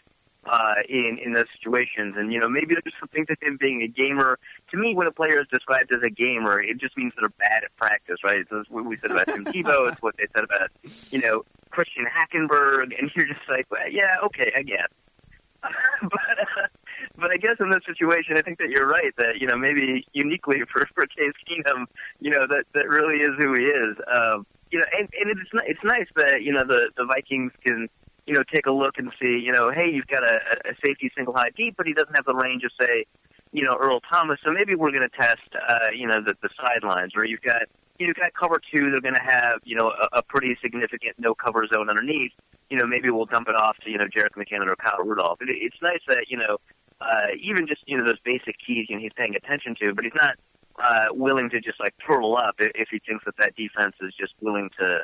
uh, 0.49 0.75
in 0.89 1.19
in 1.23 1.33
those 1.33 1.45
situations. 1.57 2.15
And 2.17 2.31
you 2.31 2.39
know, 2.39 2.49
maybe 2.49 2.75
there's 2.75 2.95
something 2.99 3.25
to 3.27 3.35
him 3.41 3.57
being 3.59 3.81
a 3.81 3.87
gamer. 3.87 4.39
To 4.71 4.77
me, 4.77 4.95
when 4.95 5.07
a 5.07 5.11
player 5.11 5.39
is 5.39 5.47
described 5.51 5.93
as 5.93 6.01
a 6.03 6.09
gamer, 6.09 6.61
it 6.61 6.79
just 6.79 6.97
means 6.97 7.13
they're 7.19 7.29
bad 7.29 7.63
at 7.63 7.75
practice, 7.77 8.17
right? 8.23 8.39
It's 8.39 8.69
what 8.69 8.85
we 8.85 8.97
said 8.97 9.11
about 9.11 9.27
Tim 9.27 9.45
Tebow. 9.45 9.91
It's 9.91 10.01
what 10.01 10.15
they 10.17 10.25
said 10.35 10.43
about 10.43 10.69
you 11.11 11.21
know 11.21 11.43
Christian 11.77 12.05
Hackenberg, 12.09 12.89
and 12.97 13.11
you're 13.15 13.27
just 13.27 13.47
like, 13.47 13.67
well, 13.69 13.87
yeah, 13.91 14.15
okay, 14.23 14.51
I 14.55 14.63
guess. 14.63 14.89
but 16.01 16.39
uh, 16.39 16.67
but 17.19 17.29
I 17.29 17.37
guess 17.37 17.57
in 17.59 17.69
this 17.69 17.81
situation, 17.85 18.35
I 18.35 18.41
think 18.41 18.57
that 18.57 18.69
you're 18.69 18.87
right. 18.87 19.13
That 19.17 19.39
you 19.39 19.45
know 19.45 19.57
maybe 19.57 20.03
uniquely 20.13 20.61
for 20.71 20.87
for 20.95 21.05
Case 21.05 21.33
Keenum, 21.47 21.85
you 22.19 22.31
know 22.31 22.47
that 22.47 22.65
that 22.73 22.89
really 22.89 23.17
is 23.17 23.31
who 23.37 23.53
he 23.53 23.65
is. 23.65 23.95
Um, 24.11 24.47
you 24.71 24.79
know, 24.79 24.85
and, 24.97 25.07
and 25.21 25.37
it's 25.37 25.49
it's 25.67 25.83
nice 25.83 26.07
that 26.15 26.41
you 26.41 26.51
know 26.51 26.65
the 26.65 26.89
the 26.97 27.05
Vikings 27.05 27.51
can 27.63 27.87
you 28.25 28.33
know 28.33 28.43
take 28.51 28.65
a 28.65 28.71
look 28.71 28.97
and 28.97 29.11
see 29.21 29.37
you 29.37 29.51
know 29.51 29.69
hey 29.69 29.87
you've 29.91 30.07
got 30.07 30.23
a, 30.23 30.39
a 30.65 30.73
safety 30.83 31.11
single 31.15 31.35
high 31.35 31.51
deep, 31.55 31.75
but 31.77 31.85
he 31.85 31.93
doesn't 31.93 32.15
have 32.15 32.25
the 32.25 32.35
range 32.35 32.63
of 32.63 32.71
say 32.79 33.05
you 33.51 33.63
know 33.63 33.77
Earl 33.79 33.99
Thomas. 33.99 34.39
So 34.43 34.51
maybe 34.51 34.73
we're 34.73 34.91
going 34.91 35.07
to 35.07 35.15
test 35.15 35.49
uh, 35.55 35.91
you 35.95 36.07
know 36.07 36.23
the 36.23 36.35
the 36.41 36.49
sidelines, 36.59 37.13
or 37.15 37.25
you've 37.25 37.41
got 37.41 37.63
you've 37.99 38.15
got 38.15 38.33
cover 38.33 38.59
two. 38.71 38.91
They're 38.91 39.01
going 39.01 39.15
to 39.15 39.23
have 39.23 39.59
you 39.63 39.75
know 39.75 39.89
a, 39.89 40.19
a 40.19 40.23
pretty 40.23 40.57
significant 40.61 41.15
no 41.17 41.33
cover 41.33 41.67
zone 41.71 41.89
underneath. 41.89 42.31
You 42.69 42.77
know 42.77 42.85
maybe 42.85 43.09
we'll 43.09 43.25
dump 43.25 43.47
it 43.49 43.55
off 43.55 43.77
to 43.83 43.89
you 43.89 43.97
know 43.97 44.05
Jerick 44.05 44.35
McKinnon 44.37 44.67
or 44.67 44.75
Kyle 44.75 45.03
Rudolph. 45.03 45.41
It, 45.41 45.49
it's 45.49 45.77
nice 45.81 46.01
that 46.07 46.25
you 46.29 46.37
know 46.37 46.57
uh, 47.01 47.27
even 47.41 47.67
just 47.67 47.81
you 47.85 47.97
know 47.97 48.05
those 48.05 48.19
basic 48.23 48.55
keys 48.65 48.87
you 48.89 48.95
know 48.95 49.01
he's 49.01 49.13
paying 49.15 49.35
attention 49.35 49.75
to, 49.81 49.93
but 49.93 50.03
he's 50.03 50.15
not 50.15 50.35
uh, 50.79 51.07
willing 51.11 51.49
to 51.49 51.59
just 51.59 51.79
like 51.79 51.93
turtle 52.05 52.37
up 52.37 52.55
if, 52.59 52.71
if 52.75 52.89
he 52.91 52.99
thinks 52.99 53.25
that 53.25 53.35
that 53.37 53.55
defense 53.55 53.95
is 54.01 54.13
just 54.19 54.33
willing 54.41 54.69
to 54.79 54.99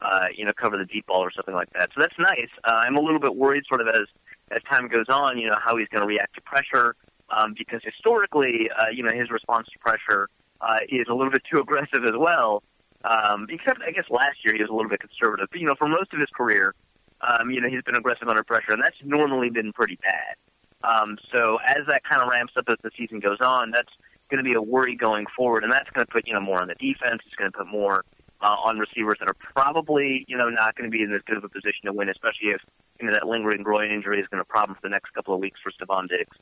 uh, 0.00 0.26
you 0.34 0.44
know 0.44 0.52
cover 0.52 0.76
the 0.76 0.86
deep 0.86 1.06
ball 1.06 1.20
or 1.22 1.30
something 1.30 1.54
like 1.54 1.72
that. 1.74 1.90
So 1.94 2.00
that's 2.00 2.18
nice. 2.18 2.50
Uh, 2.64 2.82
I'm 2.86 2.96
a 2.96 3.00
little 3.00 3.20
bit 3.20 3.36
worried, 3.36 3.64
sort 3.68 3.80
of 3.80 3.88
as 3.88 4.06
as 4.50 4.58
time 4.70 4.88
goes 4.88 5.06
on, 5.08 5.38
you 5.38 5.48
know 5.48 5.56
how 5.62 5.76
he's 5.76 5.88
going 5.88 6.02
to 6.02 6.06
react 6.06 6.34
to 6.34 6.40
pressure 6.42 6.96
um, 7.30 7.54
because 7.56 7.80
historically, 7.84 8.68
uh, 8.78 8.90
you 8.92 9.02
know 9.02 9.12
his 9.12 9.30
response 9.30 9.68
to 9.72 9.78
pressure 9.78 10.28
uh, 10.62 10.78
is 10.88 11.06
a 11.10 11.14
little 11.14 11.32
bit 11.32 11.42
too 11.50 11.58
aggressive 11.58 12.04
as 12.04 12.16
well. 12.16 12.62
Um, 13.04 13.46
except 13.50 13.80
I 13.86 13.90
guess 13.90 14.04
last 14.10 14.38
year 14.44 14.54
he 14.54 14.62
was 14.62 14.70
a 14.70 14.74
little 14.74 14.88
bit 14.88 15.00
conservative, 15.00 15.48
but 15.50 15.60
you 15.60 15.66
know 15.66 15.74
for 15.74 15.88
most 15.88 16.12
of 16.12 16.20
his 16.20 16.28
career, 16.30 16.74
um, 17.20 17.50
you 17.50 17.60
know 17.60 17.68
he's 17.68 17.82
been 17.82 17.96
aggressive 17.96 18.28
under 18.28 18.44
pressure, 18.44 18.72
and 18.72 18.82
that's 18.82 18.96
normally 19.02 19.50
been 19.50 19.72
pretty 19.72 19.98
bad. 20.02 20.36
Um, 20.84 21.18
so 21.32 21.58
as 21.66 21.86
that 21.88 22.02
kind 22.04 22.22
of 22.22 22.28
ramps 22.28 22.54
up 22.56 22.64
as 22.68 22.76
the 22.82 22.90
season 22.96 23.18
goes 23.20 23.38
on, 23.40 23.70
that's 23.70 23.92
going 24.30 24.42
to 24.42 24.48
be 24.48 24.54
a 24.54 24.62
worry 24.62 24.94
going 24.94 25.26
forward, 25.36 25.64
and 25.64 25.72
that's 25.72 25.90
going 25.90 26.06
to 26.06 26.12
put 26.12 26.28
you 26.28 26.34
know 26.34 26.40
more 26.40 26.62
on 26.62 26.68
the 26.68 26.74
defense. 26.74 27.22
It's 27.26 27.34
going 27.34 27.50
to 27.50 27.58
put 27.58 27.66
more 27.66 28.04
uh, 28.40 28.56
on 28.64 28.78
receivers 28.78 29.16
that 29.18 29.28
are 29.28 29.34
probably 29.34 30.24
you 30.28 30.36
know 30.36 30.48
not 30.48 30.76
going 30.76 30.88
to 30.88 30.96
be 30.96 31.02
in 31.02 31.12
as 31.12 31.22
good 31.26 31.36
of 31.36 31.44
a 31.44 31.48
position 31.48 31.86
to 31.86 31.92
win, 31.92 32.08
especially 32.08 32.50
if 32.50 32.60
you 33.00 33.06
know 33.06 33.12
that 33.12 33.26
lingering 33.26 33.62
groin 33.62 33.90
injury 33.90 34.20
is 34.20 34.28
going 34.28 34.40
to 34.40 34.44
problem 34.44 34.76
for 34.76 34.82
the 34.82 34.90
next 34.90 35.12
couple 35.12 35.34
of 35.34 35.40
weeks 35.40 35.58
for 35.60 35.72
Stefon 35.72 36.08
Diggs. 36.08 36.36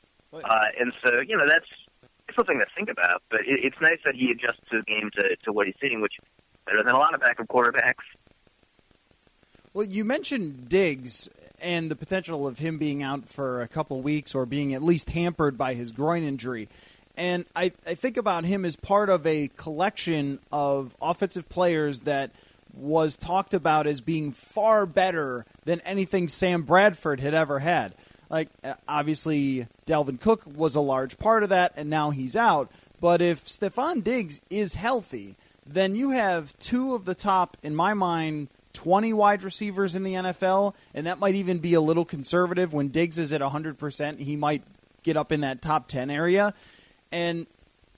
Uh, 0.45 0.65
and 0.79 0.93
so 1.03 1.19
you 1.27 1.35
know 1.35 1.47
that's 1.47 1.65
something 2.35 2.59
to 2.59 2.65
think 2.75 2.89
about. 2.89 3.23
But 3.29 3.41
it, 3.41 3.63
it's 3.63 3.77
nice 3.81 3.99
that 4.05 4.15
he 4.15 4.31
adjusts 4.31 4.61
his 4.71 4.83
game 4.85 5.09
to 5.15 5.35
to 5.43 5.51
what 5.51 5.67
he's 5.67 5.75
seeing, 5.81 6.01
which 6.01 6.13
better 6.65 6.83
than 6.83 6.93
a 6.93 6.99
lot 6.99 7.13
of 7.13 7.21
backup 7.21 7.47
quarterbacks. 7.47 8.03
Well, 9.73 9.85
you 9.85 10.03
mentioned 10.03 10.67
Diggs 10.67 11.29
and 11.61 11.89
the 11.89 11.95
potential 11.95 12.47
of 12.47 12.59
him 12.59 12.77
being 12.77 13.03
out 13.03 13.29
for 13.29 13.61
a 13.61 13.67
couple 13.67 14.01
weeks 14.01 14.35
or 14.35 14.45
being 14.45 14.73
at 14.73 14.81
least 14.81 15.11
hampered 15.11 15.57
by 15.57 15.75
his 15.75 15.91
groin 15.91 16.23
injury. 16.23 16.67
And 17.15 17.45
I, 17.55 17.71
I 17.85 17.95
think 17.95 18.17
about 18.17 18.45
him 18.45 18.65
as 18.65 18.75
part 18.75 19.09
of 19.09 19.25
a 19.27 19.49
collection 19.55 20.39
of 20.51 20.95
offensive 21.01 21.47
players 21.49 21.99
that 22.01 22.31
was 22.73 23.17
talked 23.17 23.53
about 23.53 23.85
as 23.85 24.01
being 24.01 24.31
far 24.31 24.85
better 24.85 25.45
than 25.65 25.81
anything 25.81 26.27
Sam 26.27 26.63
Bradford 26.63 27.19
had 27.19 27.33
ever 27.33 27.59
had. 27.59 27.93
Like, 28.31 28.47
uh, 28.63 28.75
obviously, 28.87 29.67
Dalvin 29.85 30.19
Cook 30.19 30.43
was 30.45 30.73
a 30.73 30.81
large 30.81 31.19
part 31.19 31.43
of 31.43 31.49
that, 31.49 31.73
and 31.75 31.89
now 31.89 32.11
he's 32.11 32.35
out. 32.35 32.71
But 33.01 33.21
if 33.21 33.43
Stefon 33.45 34.03
Diggs 34.03 34.39
is 34.49 34.75
healthy, 34.75 35.35
then 35.65 35.95
you 35.95 36.11
have 36.11 36.57
two 36.57 36.95
of 36.95 37.03
the 37.03 37.13
top, 37.13 37.57
in 37.61 37.75
my 37.75 37.93
mind, 37.93 38.47
20 38.71 39.11
wide 39.11 39.43
receivers 39.43 39.97
in 39.97 40.03
the 40.03 40.13
NFL, 40.13 40.73
and 40.93 41.05
that 41.05 41.19
might 41.19 41.35
even 41.35 41.59
be 41.59 41.73
a 41.73 41.81
little 41.81 42.05
conservative. 42.05 42.73
When 42.73 42.87
Diggs 42.87 43.19
is 43.19 43.33
at 43.33 43.41
100%, 43.41 44.19
he 44.19 44.37
might 44.37 44.63
get 45.03 45.17
up 45.17 45.33
in 45.33 45.41
that 45.41 45.61
top 45.61 45.89
10 45.89 46.09
area. 46.09 46.53
And 47.11 47.47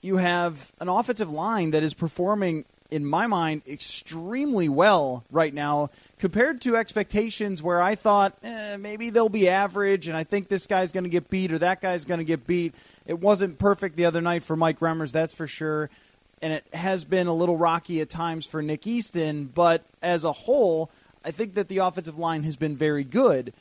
you 0.00 0.16
have 0.16 0.72
an 0.80 0.88
offensive 0.88 1.30
line 1.30 1.70
that 1.70 1.84
is 1.84 1.94
performing, 1.94 2.64
in 2.94 3.04
my 3.04 3.26
mind, 3.26 3.62
extremely 3.68 4.68
well 4.68 5.24
right 5.30 5.52
now 5.52 5.90
compared 6.18 6.60
to 6.62 6.76
expectations 6.76 7.62
where 7.62 7.80
I 7.80 7.94
thought 7.94 8.36
eh, 8.42 8.76
maybe 8.76 9.10
they'll 9.10 9.28
be 9.28 9.48
average 9.48 10.08
and 10.08 10.16
I 10.16 10.24
think 10.24 10.48
this 10.48 10.66
guy's 10.66 10.92
going 10.92 11.04
to 11.04 11.10
get 11.10 11.28
beat 11.28 11.52
or 11.52 11.58
that 11.58 11.80
guy's 11.80 12.04
going 12.04 12.18
to 12.18 12.24
get 12.24 12.46
beat. 12.46 12.74
It 13.06 13.18
wasn't 13.18 13.58
perfect 13.58 13.96
the 13.96 14.06
other 14.06 14.20
night 14.20 14.42
for 14.42 14.56
Mike 14.56 14.80
Remmers, 14.80 15.12
that's 15.12 15.34
for 15.34 15.46
sure 15.46 15.90
and 16.44 16.52
it 16.52 16.66
has 16.74 17.06
been 17.06 17.26
a 17.26 17.32
little 17.32 17.56
rocky 17.56 18.02
at 18.02 18.10
times 18.10 18.44
for 18.44 18.60
Nick 18.60 18.86
Easton, 18.86 19.46
but 19.46 19.82
as 20.02 20.24
a 20.24 20.32
whole, 20.32 20.90
I 21.24 21.30
think 21.30 21.54
that 21.54 21.68
the 21.68 21.78
offensive 21.78 22.18
line 22.18 22.42
has 22.42 22.54
been 22.56 22.76
very 22.76 23.02
good. 23.02 23.54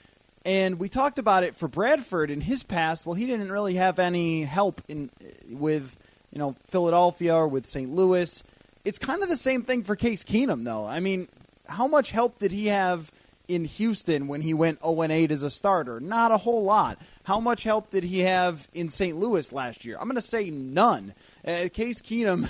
And 0.43 0.77
we 0.77 0.89
talked 0.89 1.17
about 1.17 1.45
it 1.45 1.55
for 1.55 1.69
Bradford 1.69 2.29
in 2.29 2.41
his 2.41 2.63
past. 2.63 3.05
Well, 3.05 3.13
he 3.13 3.25
didn't 3.25 3.53
really 3.53 3.75
have 3.75 3.99
any 3.99 4.43
help 4.43 4.81
in 4.89 5.09
with 5.49 5.97
you 6.33 6.39
know 6.39 6.57
Philadelphia 6.65 7.33
or 7.33 7.47
with 7.47 7.65
St. 7.65 7.89
Louis. 7.89 8.43
It's 8.85 8.99
kind 8.99 9.23
of 9.23 9.29
the 9.29 9.37
same 9.37 9.61
thing 9.61 9.83
for 9.83 9.95
Case 9.95 10.23
Keenum, 10.23 10.65
though. 10.65 10.85
I 10.85 10.99
mean, 10.99 11.29
how 11.67 11.87
much 11.87 12.11
help 12.11 12.39
did 12.39 12.51
he 12.51 12.67
have 12.67 13.11
in 13.47 13.65
Houston 13.65 14.27
when 14.27 14.41
he 14.41 14.53
went 14.53 14.81
0 14.81 15.03
8 15.03 15.31
as 15.31 15.43
a 15.43 15.49
starter? 15.49 15.99
Not 15.99 16.31
a 16.31 16.37
whole 16.37 16.63
lot. 16.63 16.99
How 17.23 17.39
much 17.39 17.63
help 17.63 17.89
did 17.89 18.03
he 18.03 18.19
have 18.19 18.67
in 18.73 18.89
St. 18.89 19.17
Louis 19.17 19.51
last 19.51 19.85
year? 19.85 19.97
I'm 19.97 20.07
going 20.07 20.15
to 20.15 20.21
say 20.21 20.49
none. 20.49 21.13
Uh, 21.45 21.69
Case 21.71 22.01
Keenum, 22.01 22.49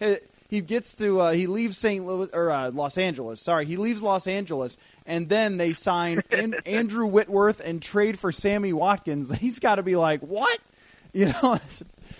he 0.50 0.60
gets 0.60 0.94
to 0.96 1.20
uh, 1.20 1.32
he 1.32 1.46
leaves 1.46 1.78
St. 1.78 2.04
Louis 2.04 2.28
or 2.34 2.50
uh, 2.50 2.70
Los 2.70 2.98
Angeles. 2.98 3.40
Sorry, 3.40 3.64
he 3.64 3.76
leaves 3.76 4.02
Los 4.02 4.26
Angeles, 4.26 4.76
and 5.06 5.28
then 5.28 5.56
they 5.56 5.72
sign 5.72 6.22
An- 6.30 6.56
Andrew 6.66 7.06
Whitworth 7.06 7.60
and 7.64 7.80
trade 7.80 8.18
for 8.18 8.32
Sammy 8.32 8.72
Watkins. 8.74 9.34
He's 9.38 9.58
got 9.58 9.76
to 9.76 9.82
be 9.82 9.96
like, 9.96 10.20
what, 10.20 10.58
you 11.14 11.26
know? 11.26 11.58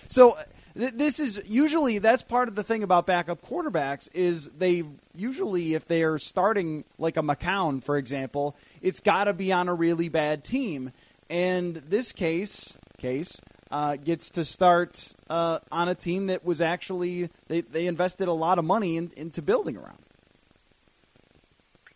So 0.07 0.37
this 0.73 1.19
is 1.19 1.41
usually 1.45 1.97
that's 1.97 2.23
part 2.23 2.47
of 2.47 2.55
the 2.55 2.63
thing 2.63 2.83
about 2.83 3.05
backup 3.05 3.41
quarterbacks 3.41 4.09
is 4.13 4.47
they 4.49 4.83
usually 5.15 5.73
if 5.73 5.87
they 5.87 6.03
are 6.03 6.17
starting 6.17 6.83
like 6.97 7.17
a 7.17 7.21
McCown, 7.21 7.83
for 7.83 7.97
example, 7.97 8.55
it's 8.81 8.99
got 8.99 9.25
to 9.25 9.33
be 9.33 9.51
on 9.51 9.67
a 9.67 9.73
really 9.73 10.09
bad 10.09 10.43
team. 10.43 10.91
And 11.29 11.75
this 11.75 12.11
case 12.11 12.77
case 12.97 13.41
uh, 13.71 13.95
gets 13.95 14.31
to 14.31 14.45
start 14.45 15.13
uh, 15.29 15.59
on 15.71 15.89
a 15.89 15.95
team 15.95 16.27
that 16.27 16.45
was 16.45 16.61
actually 16.61 17.29
they, 17.47 17.61
they 17.61 17.87
invested 17.87 18.27
a 18.27 18.33
lot 18.33 18.59
of 18.59 18.65
money 18.65 18.97
in, 18.97 19.11
into 19.17 19.41
building 19.41 19.77
around. 19.77 19.99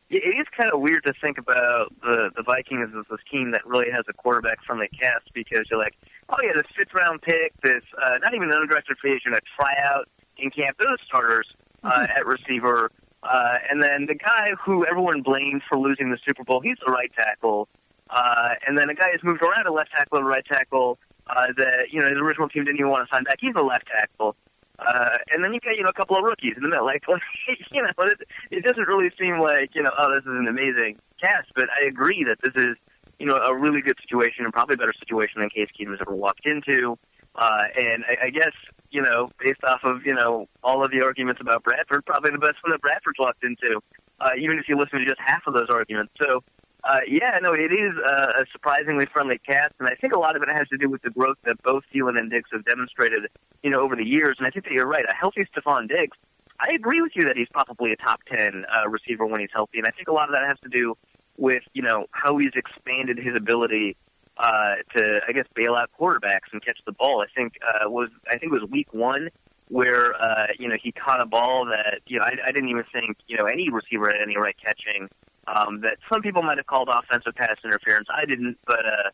It 0.09 0.17
is 0.17 0.45
kind 0.55 0.71
of 0.71 0.79
weird 0.79 1.03
to 1.05 1.13
think 1.21 1.37
about 1.37 1.93
the 2.01 2.29
the 2.35 2.43
Vikings 2.43 2.91
as 2.97 3.05
this 3.09 3.19
team 3.31 3.51
that 3.51 3.65
really 3.65 3.91
has 3.91 4.05
a 4.07 4.13
quarterback 4.13 4.63
friendly 4.63 4.87
cast 4.87 5.33
because 5.33 5.65
you're 5.69 5.79
like, 5.79 5.95
oh 6.29 6.37
yeah, 6.43 6.53
this 6.55 6.65
fifth 6.75 6.93
round 6.93 7.21
pick, 7.21 7.53
this 7.61 7.83
uh, 8.01 8.17
not 8.21 8.33
even 8.33 8.51
an 8.51 8.57
undrafted 8.57 8.97
free 8.99 9.13
agent, 9.13 9.35
a 9.35 9.41
tryout 9.55 10.07
in 10.37 10.49
camp, 10.49 10.77
those 10.79 10.97
starters 11.05 11.47
uh, 11.83 11.91
mm-hmm. 11.91 12.11
at 12.17 12.25
receiver, 12.25 12.91
uh, 13.23 13.57
and 13.69 13.81
then 13.81 14.05
the 14.05 14.15
guy 14.15 14.51
who 14.63 14.85
everyone 14.85 15.21
blames 15.21 15.61
for 15.67 15.77
losing 15.77 16.11
the 16.11 16.17
Super 16.27 16.43
Bowl, 16.43 16.61
he's 16.61 16.77
the 16.85 16.91
right 16.91 17.11
tackle, 17.17 17.67
uh, 18.09 18.49
and 18.67 18.77
then 18.77 18.89
a 18.89 18.95
guy 18.95 19.11
who's 19.11 19.23
moved 19.23 19.41
around 19.41 19.65
a 19.67 19.71
left 19.71 19.91
tackle 19.91 20.17
and 20.17 20.27
right 20.27 20.45
tackle 20.45 20.97
uh, 21.27 21.47
that 21.57 21.87
you 21.91 21.99
know 21.99 22.07
his 22.07 22.17
original 22.17 22.49
team 22.49 22.65
didn't 22.65 22.79
even 22.79 22.91
want 22.91 23.07
to 23.07 23.13
sign 23.13 23.23
back. 23.23 23.37
He's 23.39 23.55
a 23.55 23.63
left 23.63 23.87
tackle. 23.87 24.35
Uh, 24.77 25.17
and 25.31 25.41
then 25.43 25.53
you 25.53 25.59
got 25.61 25.77
you 25.77 25.83
know 25.83 25.89
a 25.89 25.93
couple 25.93 26.17
of 26.17 26.23
rookies 26.23 26.53
in 26.57 26.63
the 26.63 26.69
middle. 26.69 26.85
Like, 26.95 27.07
like 27.07 27.21
you 27.71 27.81
know, 27.81 27.89
it, 27.99 28.19
it 28.51 28.63
doesn't 28.63 28.87
really 28.87 29.09
seem 29.19 29.39
like 29.39 29.73
you 29.73 29.81
know, 29.81 29.91
oh, 29.97 30.13
this 30.13 30.21
is 30.21 30.37
an 30.37 30.47
amazing 30.47 30.97
cast. 31.21 31.49
But 31.55 31.65
I 31.81 31.85
agree 31.85 32.23
that 32.25 32.39
this 32.43 32.53
is 32.55 32.75
you 33.19 33.25
know 33.25 33.35
a 33.35 33.55
really 33.55 33.81
good 33.81 33.97
situation 34.01 34.45
and 34.45 34.53
probably 34.53 34.75
a 34.75 34.77
better 34.77 34.93
situation 34.97 35.41
than 35.41 35.49
Case 35.49 35.69
Keenum 35.79 35.91
has 35.91 35.99
ever 36.01 36.15
walked 36.15 36.45
into. 36.45 36.97
Uh, 37.35 37.63
and 37.77 38.05
I, 38.07 38.25
I 38.25 38.29
guess 38.29 38.53
you 38.91 39.01
know, 39.01 39.29
based 39.39 39.63
off 39.63 39.81
of 39.83 40.05
you 40.05 40.13
know 40.13 40.47
all 40.63 40.83
of 40.83 40.91
the 40.91 41.01
arguments 41.01 41.41
about 41.41 41.63
Bradford, 41.63 42.05
probably 42.05 42.31
the 42.31 42.39
best 42.39 42.55
one 42.63 42.71
that 42.71 42.81
Bradford's 42.81 43.19
walked 43.19 43.43
into. 43.43 43.81
Uh, 44.19 44.29
even 44.39 44.57
if 44.57 44.69
you 44.69 44.77
listen 44.77 44.99
to 44.99 45.05
just 45.05 45.19
half 45.19 45.45
of 45.45 45.53
those 45.53 45.67
arguments. 45.69 46.13
So 46.21 46.41
uh, 46.85 46.99
yeah, 47.07 47.39
no, 47.41 47.51
it 47.53 47.73
is 47.73 47.93
uh, 47.97 48.41
a 48.41 48.45
surprisingly 48.51 49.07
friendly 49.07 49.39
cast, 49.39 49.73
and 49.79 49.89
I 49.89 49.95
think 49.95 50.13
a 50.13 50.19
lot 50.19 50.35
of 50.35 50.43
it 50.43 50.49
has 50.49 50.67
to 50.69 50.77
do 50.77 50.87
with 50.87 51.01
the 51.01 51.09
growth 51.09 51.37
that 51.43 51.61
both 51.63 51.83
Thielen 51.93 52.17
and 52.17 52.29
Diggs 52.29 52.49
have 52.53 52.63
demonstrated, 52.63 53.27
you 53.63 53.71
know, 53.71 53.81
over 53.81 53.95
the 53.95 54.05
years. 54.05 54.35
And 54.37 54.45
I 54.45 54.51
think 54.51 54.65
that 54.65 54.71
you're 54.71 54.87
right. 54.87 55.03
A 55.09 55.15
healthy 55.15 55.45
Stefon 55.45 55.89
Diggs, 55.89 56.15
I 56.59 56.71
agree 56.73 57.01
with 57.01 57.13
you 57.15 57.25
that 57.25 57.37
he's 57.37 57.47
probably 57.51 57.91
a 57.91 57.95
top 57.95 58.21
ten 58.29 58.65
uh, 58.71 58.87
receiver 58.87 59.25
when 59.25 59.41
he's 59.41 59.49
healthy, 59.51 59.79
and 59.79 59.87
I 59.87 59.91
think 59.91 60.07
a 60.07 60.13
lot 60.13 60.29
of 60.29 60.35
that 60.35 60.47
has 60.47 60.59
to 60.59 60.69
do 60.69 60.95
with 61.37 61.63
you 61.73 61.81
know 61.81 62.05
how 62.11 62.37
he's 62.37 62.53
expanded 62.55 63.17
his 63.17 63.35
ability 63.35 63.95
uh, 64.37 64.75
to, 64.95 65.21
I 65.27 65.31
guess, 65.31 65.45
bail 65.55 65.75
out 65.75 65.89
quarterbacks 65.99 66.51
and 66.51 66.63
catch 66.63 66.79
the 66.85 66.91
ball. 66.91 67.21
I 67.21 67.27
think 67.33 67.53
uh, 67.63 67.89
was 67.89 68.09
I 68.27 68.37
think 68.37 68.51
it 68.51 68.61
was 68.61 68.69
week 68.69 68.93
one 68.93 69.29
where 69.69 70.13
uh, 70.21 70.47
you 70.59 70.67
know 70.67 70.75
he 70.81 70.91
caught 70.91 71.21
a 71.21 71.25
ball 71.25 71.65
that 71.65 72.01
you 72.07 72.19
know 72.19 72.25
I, 72.25 72.33
I 72.47 72.51
didn't 72.51 72.69
even 72.69 72.83
think 72.91 73.17
you 73.27 73.37
know 73.37 73.45
any 73.45 73.69
receiver 73.69 74.07
had 74.07 74.21
any 74.21 74.37
right 74.37 74.55
catching 74.63 75.09
um, 75.47 75.81
that 75.81 75.97
some 76.11 76.21
people 76.21 76.41
might 76.41 76.57
have 76.57 76.67
called 76.67 76.89
offensive 76.91 77.35
pass 77.35 77.55
interference. 77.63 78.07
I 78.13 78.25
didn't, 78.25 78.57
but 78.65 78.85
uh, 78.85 79.09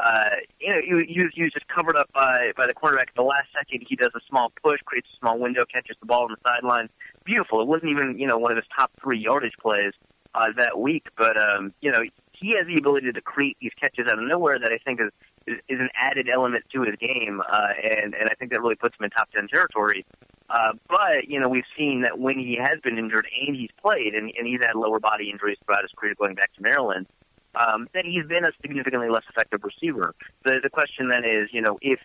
uh, 0.00 0.30
you 0.60 0.70
know, 0.70 0.80
he, 0.80 1.12
he, 1.12 1.20
was, 1.20 1.30
he 1.34 1.42
was 1.42 1.52
just 1.52 1.68
covered 1.68 1.96
up 1.96 2.12
by 2.12 2.52
by 2.56 2.66
the 2.66 2.74
quarterback. 2.74 3.08
At 3.08 3.14
the 3.14 3.22
last 3.22 3.48
second, 3.56 3.86
he 3.88 3.96
does 3.96 4.10
a 4.14 4.20
small 4.28 4.52
push, 4.62 4.80
creates 4.84 5.08
a 5.14 5.18
small 5.20 5.38
window, 5.38 5.64
catches 5.72 5.96
the 6.00 6.06
ball 6.06 6.24
on 6.24 6.30
the 6.30 6.36
sideline. 6.44 6.88
Beautiful. 7.24 7.60
It 7.60 7.68
wasn't 7.68 7.90
even 7.92 8.18
you 8.18 8.26
know 8.26 8.38
one 8.38 8.50
of 8.50 8.56
his 8.56 8.66
top 8.76 8.90
three 9.00 9.18
yardage 9.18 9.54
plays 9.60 9.92
uh, 10.34 10.48
that 10.56 10.78
week, 10.78 11.06
but 11.16 11.36
um, 11.36 11.72
you 11.80 11.90
know 11.90 12.02
he 12.32 12.54
has 12.56 12.66
the 12.66 12.76
ability 12.76 13.12
to 13.12 13.20
create 13.20 13.56
these 13.60 13.72
catches 13.80 14.06
out 14.06 14.18
of 14.18 14.24
nowhere 14.24 14.58
that 14.58 14.72
I 14.72 14.78
think 14.78 15.00
is 15.00 15.10
is, 15.46 15.58
is 15.68 15.80
an 15.80 15.90
added 15.94 16.28
element 16.32 16.64
to 16.72 16.82
his 16.82 16.96
game, 16.96 17.40
uh, 17.40 17.68
and 17.82 18.14
and 18.14 18.28
I 18.28 18.34
think 18.34 18.52
that 18.52 18.60
really 18.60 18.74
puts 18.74 18.96
him 18.98 19.04
in 19.04 19.10
top 19.10 19.30
ten 19.30 19.48
territory. 19.48 20.04
Uh, 20.50 20.72
but 20.88 21.28
you 21.28 21.40
know 21.40 21.48
we've 21.48 21.64
seen 21.76 22.02
that 22.02 22.18
when 22.18 22.38
he 22.38 22.56
has 22.56 22.78
been 22.82 22.98
injured 22.98 23.26
and 23.46 23.56
he's 23.56 23.70
played, 23.80 24.14
and, 24.14 24.32
and 24.36 24.46
he's 24.46 24.60
had 24.62 24.74
lower 24.74 25.00
body 25.00 25.30
injuries 25.30 25.58
throughout 25.64 25.82
his 25.82 25.92
career 25.96 26.14
going 26.18 26.34
back 26.34 26.52
to 26.54 26.62
Maryland, 26.62 27.06
um, 27.54 27.88
that 27.94 28.04
he's 28.04 28.26
been 28.26 28.44
a 28.44 28.52
significantly 28.60 29.08
less 29.08 29.24
effective 29.30 29.60
receiver. 29.62 30.14
The 30.44 30.60
the 30.62 30.70
question 30.70 31.08
then 31.08 31.24
is, 31.24 31.48
you 31.52 31.60
know, 31.60 31.78
if 31.80 32.00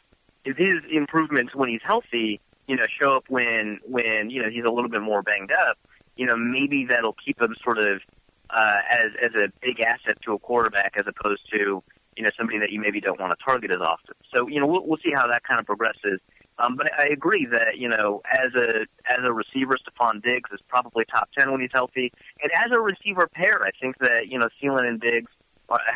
if 0.45 0.57
his 0.57 0.77
improvements 0.91 1.55
when 1.55 1.69
he's 1.69 1.81
healthy, 1.83 2.39
you 2.67 2.75
know, 2.75 2.85
show 2.99 3.11
up 3.17 3.25
when 3.29 3.79
when 3.85 4.29
you 4.29 4.41
know 4.41 4.49
he's 4.49 4.65
a 4.65 4.71
little 4.71 4.89
bit 4.89 5.01
more 5.01 5.21
banged 5.21 5.51
up, 5.51 5.77
you 6.15 6.25
know, 6.25 6.37
maybe 6.37 6.85
that'll 6.85 7.15
keep 7.25 7.41
him 7.41 7.55
sort 7.63 7.77
of 7.77 8.01
uh, 8.49 8.77
as 8.89 9.11
as 9.21 9.31
a 9.35 9.51
big 9.61 9.79
asset 9.81 10.17
to 10.23 10.33
a 10.33 10.39
quarterback 10.39 10.93
as 10.97 11.05
opposed 11.07 11.41
to 11.51 11.83
you 12.17 12.23
know 12.23 12.29
somebody 12.37 12.59
that 12.59 12.71
you 12.71 12.79
maybe 12.79 12.99
don't 12.99 13.19
want 13.19 13.31
to 13.37 13.43
target 13.43 13.71
as 13.71 13.81
often. 13.81 14.15
So 14.33 14.47
you 14.47 14.59
know 14.59 14.67
we'll, 14.67 14.85
we'll 14.85 14.99
see 15.03 15.11
how 15.13 15.27
that 15.27 15.43
kind 15.43 15.59
of 15.59 15.65
progresses. 15.65 16.19
Um, 16.57 16.75
but 16.75 16.91
I 16.99 17.05
agree 17.07 17.47
that 17.51 17.77
you 17.77 17.87
know 17.87 18.21
as 18.31 18.53
a 18.55 18.85
as 19.09 19.19
a 19.23 19.31
receiver, 19.31 19.77
Stefon 19.77 20.21
Diggs 20.21 20.49
is 20.51 20.59
probably 20.67 21.05
top 21.05 21.29
ten 21.37 21.51
when 21.51 21.61
he's 21.61 21.71
healthy, 21.73 22.11
and 22.43 22.51
as 22.53 22.71
a 22.75 22.79
receiver 22.79 23.27
pair, 23.27 23.61
I 23.65 23.71
think 23.79 23.97
that 23.99 24.27
you 24.27 24.37
know 24.37 24.49
Thielen 24.61 24.87
and 24.87 24.99
Diggs 24.99 25.31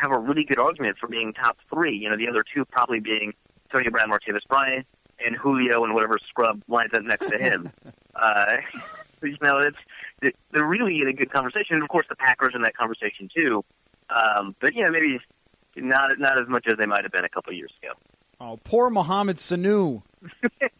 have 0.00 0.12
a 0.12 0.18
really 0.18 0.44
good 0.44 0.58
argument 0.58 0.96
for 0.98 1.08
being 1.08 1.32
top 1.32 1.58
three. 1.72 1.96
You 1.96 2.08
know 2.08 2.16
the 2.16 2.28
other 2.28 2.44
two 2.54 2.64
probably 2.64 3.00
being 3.00 3.34
Tony 3.72 3.90
Brown, 3.90 4.10
Martavis 4.10 4.46
Bryant, 4.48 4.86
and 5.24 5.36
Julio, 5.36 5.84
and 5.84 5.94
whatever 5.94 6.16
scrub 6.28 6.62
lines 6.68 6.92
up 6.94 7.02
next 7.02 7.28
to 7.28 7.38
him. 7.38 7.70
uh, 8.16 8.56
you 9.22 9.36
know 9.42 9.58
it's 9.58 10.34
they're 10.52 10.66
really 10.66 11.00
in 11.00 11.08
a 11.08 11.12
good 11.12 11.32
conversation. 11.32 11.74
And 11.74 11.82
of 11.82 11.88
course, 11.88 12.06
the 12.08 12.16
Packers 12.16 12.52
in 12.54 12.62
that 12.62 12.76
conversation 12.76 13.28
too. 13.34 13.64
Um, 14.10 14.54
but 14.60 14.74
yeah, 14.74 14.88
maybe 14.90 15.18
not 15.76 16.18
not 16.18 16.40
as 16.40 16.48
much 16.48 16.66
as 16.66 16.76
they 16.78 16.86
might 16.86 17.02
have 17.02 17.12
been 17.12 17.24
a 17.24 17.28
couple 17.28 17.50
of 17.50 17.56
years 17.56 17.72
ago. 17.82 17.92
Oh, 18.40 18.58
poor 18.62 18.90
Mohamed 18.90 19.36
Sanu. 19.36 20.02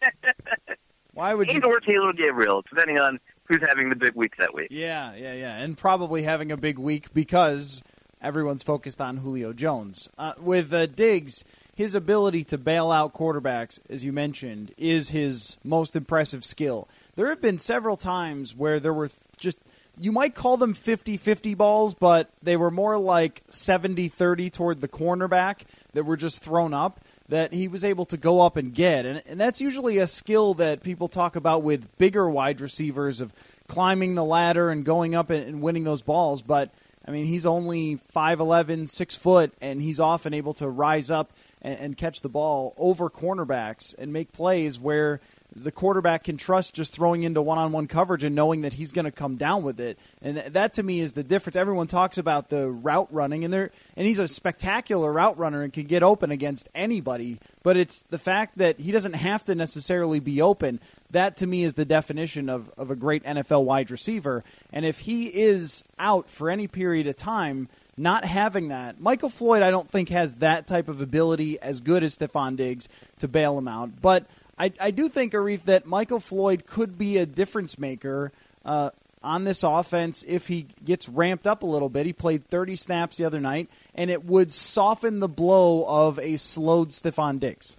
Why 1.13 1.33
would 1.33 1.49
and 1.49 1.63
you? 1.63 1.69
or 1.69 1.79
Taylor 1.79 2.11
Gabriel, 2.13 2.63
depending 2.69 2.99
on 2.99 3.19
who's 3.45 3.61
having 3.67 3.89
the 3.89 3.95
big 3.95 4.15
week 4.15 4.35
that 4.37 4.53
week. 4.53 4.67
Yeah, 4.69 5.15
yeah, 5.15 5.33
yeah, 5.33 5.57
and 5.57 5.77
probably 5.77 6.23
having 6.23 6.51
a 6.51 6.57
big 6.57 6.77
week 6.77 7.13
because 7.13 7.81
everyone's 8.21 8.63
focused 8.63 8.99
on 8.99 9.17
Julio 9.17 9.53
Jones. 9.53 10.09
Uh, 10.17 10.33
with 10.37 10.73
uh, 10.73 10.87
Diggs, 10.87 11.45
his 11.73 11.95
ability 11.95 12.43
to 12.45 12.57
bail 12.57 12.91
out 12.91 13.13
quarterbacks, 13.13 13.79
as 13.89 14.03
you 14.03 14.11
mentioned, 14.11 14.73
is 14.77 15.09
his 15.09 15.57
most 15.63 15.95
impressive 15.95 16.43
skill. 16.43 16.87
There 17.15 17.29
have 17.29 17.41
been 17.41 17.59
several 17.59 17.97
times 17.97 18.55
where 18.55 18.79
there 18.79 18.93
were 18.93 19.09
just 19.37 19.57
you 19.97 20.11
might 20.11 20.35
call 20.35 20.57
them 20.57 20.73
50-50 20.73 21.55
balls, 21.55 21.93
but 21.93 22.29
they 22.43 22.57
were 22.57 22.71
more 22.71 22.97
like 22.97 23.45
70-30 23.47 24.51
toward 24.51 24.81
the 24.81 24.87
cornerback 24.87 25.61
that 25.93 26.03
were 26.03 26.17
just 26.17 26.43
thrown 26.43 26.73
up 26.73 26.99
that 27.27 27.53
he 27.53 27.67
was 27.67 27.83
able 27.83 28.05
to 28.05 28.17
go 28.17 28.41
up 28.41 28.55
and 28.55 28.73
get. 28.73 29.05
And, 29.05 29.23
and 29.25 29.39
that's 29.39 29.61
usually 29.61 29.97
a 29.97 30.07
skill 30.07 30.53
that 30.55 30.83
people 30.83 31.07
talk 31.07 31.35
about 31.35 31.63
with 31.63 31.97
bigger 31.97 32.29
wide 32.29 32.61
receivers 32.61 33.21
of 33.21 33.33
climbing 33.67 34.15
the 34.15 34.23
ladder 34.23 34.69
and 34.69 34.85
going 34.85 35.15
up 35.15 35.29
and, 35.29 35.45
and 35.45 35.61
winning 35.61 35.85
those 35.85 36.01
balls. 36.01 36.41
But 36.41 36.71
I 37.07 37.11
mean, 37.11 37.25
he's 37.25 37.45
only 37.45 37.97
5'11", 37.97 38.89
6 38.89 39.15
foot, 39.15 39.53
and 39.61 39.81
he's 39.81 39.99
often 39.99 40.33
able 40.33 40.53
to 40.55 40.67
rise 40.67 41.09
up 41.09 41.31
and, 41.61 41.79
and 41.79 41.97
catch 41.97 42.21
the 42.21 42.29
ball 42.29 42.73
over 42.77 43.09
cornerbacks 43.09 43.95
and 43.97 44.13
make 44.13 44.31
plays 44.31 44.79
where 44.79 45.19
the 45.55 45.71
quarterback 45.71 46.23
can 46.25 46.37
trust 46.37 46.73
just 46.73 46.93
throwing 46.93 47.23
into 47.23 47.41
one-on-one 47.41 47.87
coverage 47.87 48.23
and 48.23 48.35
knowing 48.35 48.61
that 48.61 48.73
he's 48.73 48.91
going 48.91 49.05
to 49.05 49.11
come 49.11 49.37
down 49.37 49.63
with 49.63 49.79
it. 49.79 49.97
And 50.21 50.37
that 50.37 50.73
to 50.75 50.83
me 50.83 50.99
is 50.99 51.13
the 51.13 51.23
difference. 51.23 51.55
Everyone 51.55 51.87
talks 51.87 52.17
about 52.17 52.49
the 52.49 52.69
route 52.69 53.07
running 53.11 53.43
and 53.43 53.53
there 53.53 53.71
and 53.95 54.05
he's 54.05 54.19
a 54.19 54.27
spectacular 54.27 55.13
route 55.13 55.37
runner 55.37 55.63
and 55.63 55.71
can 55.71 55.85
get 55.85 56.03
open 56.03 56.31
against 56.31 56.67
anybody, 56.75 57.39
but 57.63 57.77
it's 57.77 58.03
the 58.03 58.17
fact 58.17 58.57
that 58.57 58.79
he 58.79 58.91
doesn't 58.91 59.13
have 59.13 59.43
to 59.45 59.55
necessarily 59.55 60.19
be 60.19 60.41
open. 60.41 60.79
That 61.11 61.37
to 61.37 61.47
me 61.47 61.63
is 61.63 61.75
the 61.75 61.85
definition 61.85 62.49
of, 62.49 62.69
of 62.77 62.91
a 62.91 62.95
great 62.95 63.23
NFL 63.23 63.63
wide 63.63 63.91
receiver. 63.91 64.43
And 64.73 64.85
if 64.85 64.99
he 64.99 65.27
is 65.27 65.83
out 65.97 66.29
for 66.29 66.49
any 66.49 66.67
period 66.67 67.07
of 67.07 67.15
time, 67.15 67.69
not 67.97 68.25
having 68.25 68.69
that. 68.69 68.99
Michael 68.99 69.29
Floyd, 69.29 69.61
I 69.61 69.71
don't 69.71 69.89
think, 69.89 70.09
has 70.09 70.35
that 70.35 70.67
type 70.67 70.89
of 70.89 71.01
ability 71.01 71.59
as 71.61 71.79
good 71.79 72.03
as 72.03 72.17
Stefon 72.17 72.57
Diggs 72.57 72.89
to 73.19 73.27
bail 73.27 73.57
him 73.57 73.69
out. 73.69 74.01
But 74.01 74.25
I, 74.57 74.71
I 74.79 74.91
do 74.91 75.09
think, 75.09 75.33
Arif, 75.33 75.63
that 75.63 75.85
Michael 75.85 76.19
Floyd 76.19 76.65
could 76.65 76.97
be 76.97 77.17
a 77.17 77.25
difference 77.25 77.77
maker 77.77 78.31
uh, 78.63 78.91
on 79.21 79.43
this 79.43 79.63
offense 79.63 80.23
if 80.27 80.47
he 80.47 80.67
gets 80.83 81.09
ramped 81.09 81.45
up 81.45 81.63
a 81.63 81.65
little 81.65 81.89
bit. 81.89 82.05
He 82.05 82.13
played 82.13 82.47
30 82.47 82.75
snaps 82.75 83.17
the 83.17 83.25
other 83.25 83.41
night, 83.41 83.69
and 83.93 84.09
it 84.09 84.23
would 84.23 84.53
soften 84.53 85.19
the 85.19 85.27
blow 85.27 85.85
of 85.87 86.19
a 86.19 86.37
slowed 86.37 86.89
Stefon 86.89 87.39
Diggs. 87.39 87.75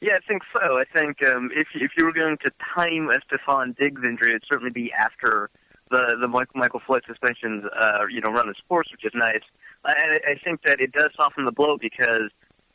Yeah, 0.00 0.14
I 0.14 0.26
think 0.28 0.42
so. 0.52 0.78
I 0.78 0.84
think 0.84 1.24
um, 1.26 1.50
if 1.54 1.68
if 1.74 1.92
you 1.96 2.04
were 2.04 2.12
going 2.12 2.36
to 2.44 2.52
time 2.74 3.08
a 3.10 3.18
Stefon 3.20 3.76
Diggs 3.76 4.02
injury, 4.04 4.30
it'd 4.30 4.44
certainly 4.48 4.70
be 4.70 4.92
after 4.92 5.50
the 5.90 6.16
the 6.20 6.28
Michael 6.28 6.60
Michael 6.60 6.80
Floyd 6.86 7.02
suspensions, 7.06 7.64
uh, 7.78 8.06
you 8.10 8.20
know, 8.20 8.30
run 8.30 8.48
its 8.48 8.60
course, 8.68 8.88
which 8.92 9.04
is 9.04 9.12
nice. 9.14 9.42
I, 9.84 10.20
I 10.26 10.34
think 10.44 10.62
that 10.64 10.80
it 10.80 10.92
does 10.92 11.10
soften 11.16 11.44
the 11.44 11.52
blow 11.52 11.78
because 11.78 12.30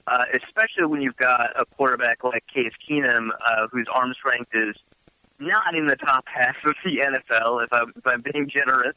uh, 0.08 0.25
especially 0.34 0.86
when 0.86 1.01
you've 1.01 1.17
got 1.17 1.50
a 1.60 1.65
quarterback 1.65 2.24
like 2.24 2.43
Case 2.48 2.74
Keenum, 2.88 3.29
uh, 3.46 3.67
whose 3.72 3.88
arm 3.93 4.13
strength 4.13 4.51
is 4.53 4.75
not 5.39 5.75
in 5.75 5.88
the 5.88 5.96
top 5.96 6.25
half 6.34 6.55
of 6.65 6.75
the 6.84 6.98
NFL, 6.98 7.63
if 7.63 7.74
I'm, 7.74 7.93
if 7.96 8.05
I'm 8.05 8.22
being 8.22 8.50
generous. 8.50 8.96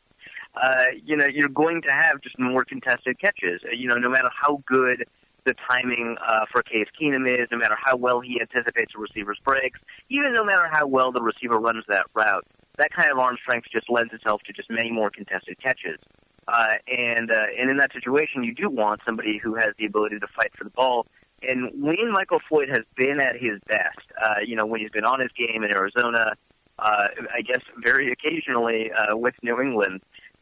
Uh, 0.60 0.86
you 1.04 1.16
know, 1.16 1.26
you're 1.26 1.48
going 1.48 1.82
to 1.82 1.90
have 1.90 2.20
just 2.20 2.38
more 2.38 2.64
contested 2.64 3.20
catches. 3.20 3.60
Uh, 3.64 3.74
you 3.74 3.88
know, 3.88 3.96
no 3.96 4.08
matter 4.08 4.30
how 4.32 4.62
good 4.66 5.04
the 5.44 5.54
timing 5.68 6.16
uh, 6.26 6.44
for 6.50 6.62
Case 6.62 6.86
Keenum 7.00 7.28
is, 7.28 7.48
no 7.50 7.58
matter 7.58 7.76
how 7.82 7.96
well 7.96 8.20
he 8.20 8.40
anticipates 8.40 8.92
a 8.96 9.00
receiver's 9.00 9.38
breaks, 9.44 9.80
even 10.08 10.32
no 10.32 10.44
matter 10.44 10.68
how 10.70 10.86
well 10.86 11.12
the 11.12 11.22
receiver 11.22 11.58
runs 11.58 11.84
that 11.88 12.06
route, 12.14 12.46
that 12.78 12.92
kind 12.92 13.10
of 13.10 13.18
arm 13.18 13.36
strength 13.42 13.68
just 13.72 13.90
lends 13.90 14.12
itself 14.12 14.42
to 14.46 14.52
just 14.52 14.70
many 14.70 14.90
more 14.90 15.10
contested 15.10 15.60
catches. 15.62 15.98
Uh, 16.46 16.74
and 16.88 17.30
uh, 17.30 17.46
and 17.58 17.70
in 17.70 17.76
that 17.78 17.92
situation, 17.92 18.44
you 18.44 18.54
do 18.54 18.68
want 18.68 19.00
somebody 19.06 19.38
who 19.42 19.54
has 19.54 19.70
the 19.78 19.86
ability 19.86 20.18
to 20.18 20.26
fight 20.36 20.50
for 20.56 20.64
the 20.64 20.70
ball. 20.70 21.06
And 21.42 21.70
when 21.82 22.12
Michael 22.12 22.40
Floyd 22.48 22.68
has 22.68 22.84
been 22.96 23.20
at 23.20 23.36
his 23.36 23.60
best, 23.66 23.98
uh, 24.22 24.36
you 24.44 24.56
know, 24.56 24.66
when 24.66 24.80
he's 24.80 24.90
been 24.90 25.04
on 25.04 25.20
his 25.20 25.30
game 25.36 25.62
in 25.62 25.70
Arizona, 25.70 26.34
uh, 26.78 27.08
I 27.32 27.42
guess 27.42 27.60
very 27.82 28.10
occasionally 28.12 28.90
uh, 28.92 29.16
with 29.16 29.34
New 29.42 29.60
England, 29.60 30.00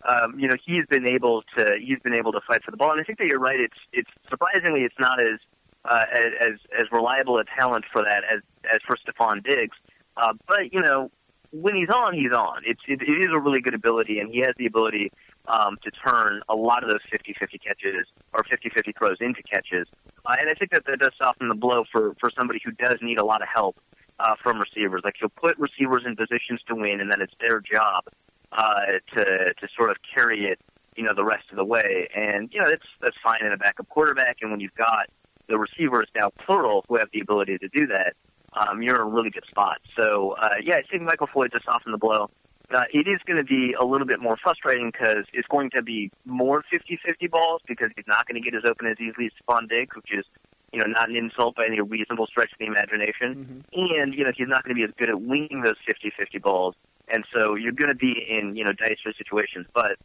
um, 0.09 0.39
you 0.39 0.49
know, 0.49 0.57
he's 0.65 0.87
been 0.87 1.07
able 1.07 1.43
to 1.57 1.77
he's 1.81 1.99
been 2.01 2.15
able 2.15 2.33
to 2.33 2.41
fight 2.47 2.65
for 2.65 2.71
the 2.71 2.77
ball. 2.77 2.93
And 2.93 3.01
I 3.01 3.05
think 3.05 3.19
that 3.19 3.27
you're 3.27 3.41
right. 3.41 3.61
It's 3.61 3.79
it's 3.93 4.11
surprisingly 4.29 4.83
it's 4.83 4.99
not 4.99 5.21
as 5.21 5.39
uh, 5.85 6.05
as 6.41 6.55
as 6.77 6.87
reliable 6.91 7.39
a 7.39 7.45
talent 7.45 7.85
for 7.93 8.03
that 8.03 8.25
as 8.25 8.41
as 8.73 8.81
for 8.87 8.97
Stefon 8.97 9.45
Diggs. 9.45 9.77
Uh, 10.17 10.35
but 10.47 10.73
you 10.73 10.81
know, 10.81 11.11
when 11.53 11.77
he's 11.77 11.91
on, 11.91 12.15
he's 12.15 12.33
on. 12.33 12.63
It's 12.67 12.81
it, 12.89 13.03
it 13.03 13.21
is 13.21 13.29
a 13.33 13.39
really 13.39 13.61
good 13.61 13.75
ability, 13.75 14.19
and 14.19 14.33
he 14.33 14.41
has 14.41 14.55
the 14.57 14.67
ability 14.67 15.13
um, 15.47 15.77
to 15.85 15.91
turn 15.91 16.41
a 16.49 16.57
lot 16.57 16.83
of 16.83 16.89
those 16.89 17.01
50-50 17.13 17.63
catches 17.63 18.07
or 18.33 18.43
50-50 18.45 18.97
throws 18.97 19.19
into 19.21 19.43
catches. 19.43 19.87
Uh, 20.25 20.37
and 20.41 20.49
I 20.49 20.55
think 20.55 20.71
that 20.73 20.87
that 20.87 20.99
does 20.99 21.13
soften 21.21 21.49
the 21.49 21.55
blow 21.55 21.85
for, 21.93 22.15
for 22.21 22.31
somebody 22.37 22.61
who 22.65 22.73
does 22.73 22.97
need 23.03 23.19
a 23.19 23.25
lot 23.25 23.43
of 23.43 23.49
help 23.53 23.77
uh, 24.19 24.35
from 24.43 24.59
receivers. 24.59 25.03
Like 25.05 25.17
he'll 25.21 25.29
put 25.29 25.59
receivers 25.59 26.05
in 26.07 26.17
positions 26.17 26.61
to 26.69 26.75
win, 26.75 27.01
and 27.01 27.11
then 27.11 27.21
it's 27.21 27.35
their 27.41 27.61
job 27.61 28.05
uh, 28.53 28.99
to 29.15 29.55
to 29.55 29.69
sort 29.77 29.91
of 29.91 29.97
carry 30.15 30.47
it, 30.47 30.61
you 30.97 31.03
know, 31.03 31.15
the 31.15 31.25
rest 31.25 31.45
of 31.51 31.57
the 31.57 31.65
way. 31.65 32.09
And 32.15 32.49
you 32.53 32.61
know 32.61 32.71
that's 32.71 32.87
that's 33.01 33.17
fine 33.23 33.45
in 33.45 33.53
a 33.53 33.57
backup 33.57 33.89
quarterback. 33.89 34.39
And 34.41 34.51
when 34.51 34.61
you've 34.61 34.75
got 34.75 35.09
the 35.49 35.59
receivers 35.59 36.07
now 36.15 36.31
plural 36.31 36.85
who 36.89 36.97
have 36.97 37.09
the 37.13 37.21
ability 37.21 37.59
to 37.59 37.69
do 37.69 37.87
that, 37.89 38.15
um, 38.55 38.83
you're 38.83 38.97
in 38.97 39.01
a 39.01 39.05
really 39.05 39.31
good 39.31 39.45
spot. 39.49 39.79
So 39.97 40.37
uh, 40.41 40.57
yeah, 40.63 40.77
I 40.77 40.83
think 40.83 41.03
Michael 41.03 41.29
Floyd 41.33 41.53
to 41.53 41.61
soften 41.65 41.93
the 41.93 41.99
blow 41.99 42.31
uh, 42.75 42.85
it 42.93 43.07
is 43.09 43.21
going 43.27 43.37
to 43.37 43.45
be 43.45 43.75
a 43.79 43.85
little 43.85 44.07
bit 44.07 44.21
more 44.21 44.37
frustrating 44.43 44.91
because 44.91 45.25
it's 45.33 45.49
going 45.49 45.71
to 45.71 45.83
be 45.83 46.11
more 46.25 46.65
50-50 46.73 47.31
balls 47.31 47.61
because 47.67 47.91
he's 47.97 48.07
not 48.07 48.27
going 48.27 48.41
to 48.41 48.51
get 48.51 48.57
as 48.57 48.69
open 48.69 48.87
as 48.87 48.97
easily 49.01 49.27
as 49.27 49.33
Stefon 49.43 49.69
Diggs, 49.69 49.95
which 49.97 50.13
is, 50.13 50.25
you 50.73 50.81
know, 50.81 50.87
not 50.87 51.11
an 51.11 51.17
insult 51.17 51.57
by 51.57 51.67
any 51.67 51.81
reasonable 51.81 52.27
stretch 52.27 52.53
of 52.53 52.59
the 52.59 52.67
imagination. 52.67 53.65
Mm-hmm. 53.75 54.01
And, 54.01 54.15
you 54.15 54.25
know, 54.25 54.33
he's 54.37 54.49
not 54.49 54.65
going 54.65 54.75
to 54.75 54.79
be 54.79 54.85
as 54.85 54.91
good 54.97 55.11
at 55.11 55.21
winging 55.21 55.63
those 55.63 55.77
50-50 55.89 56.43
balls. 56.43 56.75
And 57.09 57.25
so 57.35 57.55
you're 57.55 57.73
going 57.73 57.91
to 57.91 57.95
be 57.95 58.15
in, 58.29 58.57
you 58.57 58.65
know, 58.65 58.73
dicey 58.73 59.13
situations. 59.19 59.67
But, 59.75 59.99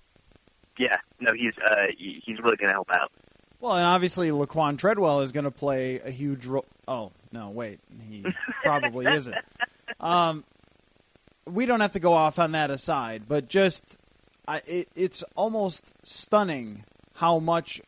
yeah, 0.77 0.97
no, 1.19 1.31
he's 1.33 1.53
uh, 1.65 1.87
he's 1.97 2.39
really 2.39 2.57
going 2.57 2.67
to 2.67 2.73
help 2.73 2.89
out. 2.91 3.11
Well, 3.67 3.75
and 3.75 3.85
obviously 3.85 4.29
Laquan 4.29 4.77
Treadwell 4.77 5.19
is 5.19 5.33
going 5.33 5.43
to 5.43 5.51
play 5.51 5.99
a 5.99 6.09
huge 6.09 6.45
role. 6.45 6.63
Oh, 6.87 7.11
no, 7.33 7.49
wait. 7.49 7.81
He 8.09 8.25
probably 8.63 9.05
isn't. 9.13 9.35
Um, 9.99 10.45
we 11.45 11.65
don't 11.65 11.81
have 11.81 11.91
to 11.91 11.99
go 11.99 12.13
off 12.13 12.39
on 12.39 12.53
that 12.53 12.71
aside, 12.71 13.23
but 13.27 13.49
just 13.49 13.97
I, 14.47 14.61
it, 14.65 14.87
it's 14.95 15.21
almost 15.35 15.95
stunning 16.07 16.85
how 17.15 17.39
much 17.39 17.81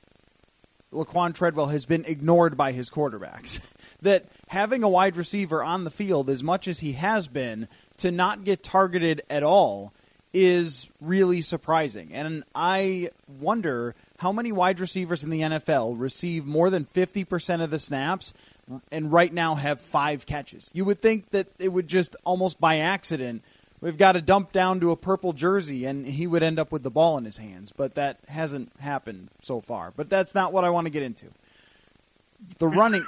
Laquan 0.92 1.34
Treadwell 1.34 1.68
has 1.68 1.86
been 1.86 2.04
ignored 2.04 2.58
by 2.58 2.74
his 2.74 2.90
quarterbacks. 2.90 3.62
that 4.02 4.26
having 4.50 4.84
a 4.84 4.90
wide 4.90 5.16
receiver 5.16 5.64
on 5.64 5.86
the 5.86 5.92
field 5.92 6.30
as 6.30 6.44
much 6.44 6.68
as 6.68 6.82
he 6.82 6.92
has 6.94 7.30
been 7.30 7.70
to 7.96 8.12
not 8.12 8.44
get 8.44 8.64
targeted 8.64 9.22
at 9.30 9.44
all 9.44 9.94
is 10.34 10.90
really 11.00 11.40
surprising. 11.40 12.12
And 12.12 12.44
I 12.54 13.12
wonder 13.28 13.96
how 14.20 14.32
many 14.32 14.52
wide 14.52 14.80
receivers 14.80 15.24
in 15.24 15.30
the 15.30 15.42
NFL 15.42 15.96
receive 15.98 16.46
more 16.46 16.70
than 16.70 16.86
50% 16.86 17.64
of 17.64 17.72
the 17.72 17.80
snaps 17.80 18.34
and 18.92 19.12
right 19.12 19.34
now 19.34 19.56
have 19.56 19.80
five 19.82 20.26
catches. 20.26 20.72
You 20.74 20.86
would 20.86 21.02
think 21.02 21.32
that 21.32 21.48
it 21.58 21.70
would 21.70 21.88
just 21.88 22.16
almost 22.24 22.60
by 22.60 22.78
accident 22.78 23.44
we've 23.82 23.98
got 23.98 24.14
to 24.14 24.22
dump 24.22 24.52
down 24.52 24.82
to 24.82 24.92
a 24.92 24.98
purple 24.98 25.34
jersey 25.34 25.86
and 25.86 26.06
he 26.06 26.28
would 26.28 26.44
end 26.44 26.60
up 26.60 26.72
with 26.72 26.84
the 26.84 26.92
ball 26.92 27.18
in 27.18 27.26
his 27.26 27.38
hands, 27.38 27.72
but 27.76 27.96
that 27.96 28.20
hasn't 28.28 28.72
happened 28.80 29.30
so 29.42 29.62
far. 29.62 29.94
But 29.96 30.10
that's 30.10 30.36
not 30.36 30.52
what 30.52 30.64
I 30.64 30.70
want 30.70 30.86
to 30.86 30.92
get 30.92 31.04
into. 31.04 31.28
The 32.58 32.68
running, 32.68 33.06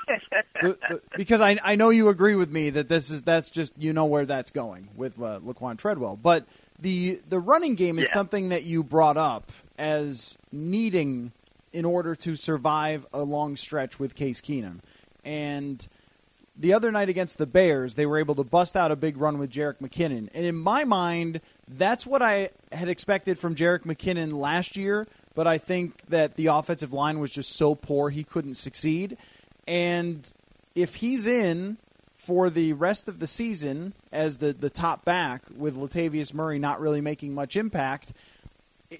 the, 0.62 0.78
the, 0.90 1.02
because 1.16 1.40
I 1.40 1.58
I 1.64 1.76
know 1.76 1.90
you 1.90 2.10
agree 2.10 2.36
with 2.36 2.52
me 2.52 2.70
that 2.72 2.90
this 2.90 3.10
is 3.10 3.22
that's 3.22 3.50
just 3.50 3.78
you 3.78 3.94
know 3.94 4.04
where 4.04 4.26
that's 4.26 4.52
going 4.52 4.90
with 4.94 5.22
uh, 5.22 5.40
Laquan 5.42 5.78
Treadwell, 5.78 6.18
but 6.18 6.46
the 6.78 7.18
the 7.30 7.40
running 7.40 7.76
game 7.76 7.98
is 7.98 8.08
yeah. 8.08 8.14
something 8.14 8.50
that 8.50 8.66
you 8.66 8.84
brought 8.84 9.16
up 9.16 9.54
as 9.82 10.38
needing 10.52 11.32
in 11.74 11.86
order 11.86 12.14
to 12.14 12.36
survive 12.36 13.08
a 13.12 13.24
long 13.24 13.56
stretch 13.56 14.00
with 14.00 14.14
Case 14.14 14.40
Keenum, 14.40 14.80
and 15.26 15.88
the 16.56 16.74
other 16.74 16.92
night 16.92 17.10
against 17.10 17.40
the 17.40 17.48
Bears, 17.48 17.96
they 17.96 18.06
were 18.06 18.20
able 18.20 18.36
to 18.36 18.44
bust 18.44 18.76
out 18.76 18.92
a 18.92 18.96
big 18.96 19.18
run 19.18 19.40
with 19.40 19.50
Jerick 19.50 19.80
McKinnon. 19.80 20.30
And 20.34 20.46
in 20.46 20.56
my 20.56 20.84
mind, 20.84 21.42
that's 21.68 22.06
what 22.06 22.22
I 22.22 22.50
had 22.72 22.90
expected 22.90 23.40
from 23.40 23.56
Jerick 23.56 23.84
McKinnon 23.84 24.34
last 24.34 24.78
year, 24.78 25.08
but 25.34 25.48
I 25.48 25.58
think 25.58 26.06
that 26.10 26.36
the 26.36 26.48
offensive 26.48 26.94
line 26.94 27.20
was 27.20 27.32
just 27.32 27.54
so 27.54 27.74
poor 27.74 28.12
he 28.12 28.24
couldn't 28.24 28.56
succeed. 28.56 29.18
And 29.68 30.32
if 30.76 30.96
he's 30.96 31.26
in 31.26 31.78
for 32.16 32.52
the 32.52 32.74
rest 32.74 33.08
of 33.08 33.20
the 33.20 33.28
season 33.28 33.94
as 34.12 34.38
the, 34.38 34.54
the 34.54 34.70
top 34.70 35.04
back 35.04 35.42
with 35.56 35.76
Latavius 35.76 36.34
Murray 36.34 36.60
not 36.60 36.80
really 36.80 37.02
making 37.02 37.34
much 37.34 37.56
impact, 37.56 38.14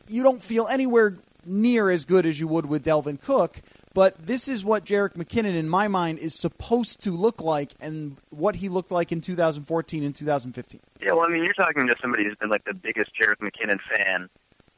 you 0.08 0.24
don't 0.24 0.42
feel 0.42 0.68
anywhere 0.68 1.18
near 1.46 1.90
as 1.90 2.06
good 2.06 2.26
as 2.26 2.40
you 2.40 2.48
would 2.48 2.66
with 2.66 2.86
Dalvin 2.86 3.20
Cook. 3.20 3.62
But 3.94 4.26
this 4.26 4.48
is 4.48 4.64
what 4.64 4.86
Jerick 4.86 5.16
McKinnon, 5.16 5.54
in 5.54 5.68
my 5.68 5.90
mind, 5.90 6.20
is 6.20 6.34
supposed 6.34 7.02
to 7.04 7.12
look 7.12 7.42
like, 7.42 7.74
and 7.82 8.16
what 8.30 8.56
he 8.56 8.70
looked 8.70 8.92
like 8.92 9.12
in 9.12 9.20
2014 9.20 10.04
and 10.04 10.16
2015. 10.16 10.80
Yeah, 11.02 11.12
well, 11.12 11.26
I 11.26 11.30
mean, 11.30 11.44
you're 11.44 11.54
talking 11.54 11.88
to 11.88 11.96
somebody 12.02 12.24
who's 12.24 12.38
been 12.38 12.50
like 12.50 12.64
the 12.64 12.74
biggest 12.74 13.12
Jerick 13.20 13.40
McKinnon 13.42 13.80
fan. 13.94 14.30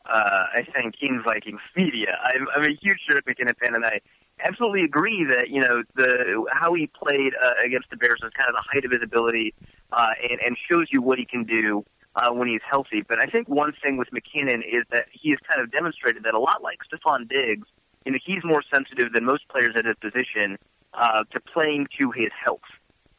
Uh, 0.05 0.45
I 0.55 0.65
think 0.75 0.95
in 1.01 1.21
Vikings 1.23 1.61
media. 1.75 2.17
I'm, 2.23 2.47
I'm 2.55 2.63
a 2.63 2.73
huge 2.73 2.99
Jerick 3.09 3.23
McKinnon 3.27 3.55
fan, 3.57 3.75
and 3.75 3.85
I 3.85 4.01
absolutely 4.43 4.83
agree 4.83 5.23
that 5.25 5.49
you 5.49 5.61
know 5.61 5.83
the 5.95 6.45
how 6.51 6.73
he 6.73 6.87
played 6.87 7.33
uh, 7.41 7.53
against 7.63 7.91
the 7.91 7.97
Bears 7.97 8.19
was 8.23 8.31
kind 8.35 8.49
of 8.49 8.55
the 8.55 8.63
height 8.69 8.83
of 8.83 8.91
his 8.91 9.01
ability, 9.03 9.53
uh, 9.91 10.07
and, 10.29 10.39
and 10.41 10.57
shows 10.69 10.87
you 10.91 11.03
what 11.03 11.19
he 11.19 11.25
can 11.25 11.43
do 11.43 11.85
uh, 12.15 12.31
when 12.31 12.47
he's 12.47 12.61
healthy. 12.69 13.03
But 13.07 13.19
I 13.19 13.25
think 13.25 13.47
one 13.47 13.73
thing 13.83 13.97
with 13.97 14.09
McKinnon 14.11 14.59
is 14.59 14.83
that 14.91 15.05
he 15.11 15.31
has 15.31 15.39
kind 15.47 15.61
of 15.61 15.71
demonstrated 15.71 16.23
that 16.23 16.33
a 16.33 16.39
lot 16.39 16.61
like 16.61 16.79
Stefon 16.91 17.27
Diggs 17.27 17.67
you 18.05 18.11
know, 18.11 18.19
he's 18.23 18.43
more 18.43 18.63
sensitive 18.73 19.13
than 19.13 19.25
most 19.25 19.47
players 19.49 19.71
at 19.75 19.85
his 19.85 19.95
position 20.01 20.57
uh, 20.93 21.23
to 21.31 21.39
playing 21.39 21.87
to 21.99 22.11
his 22.11 22.29
health. 22.43 22.61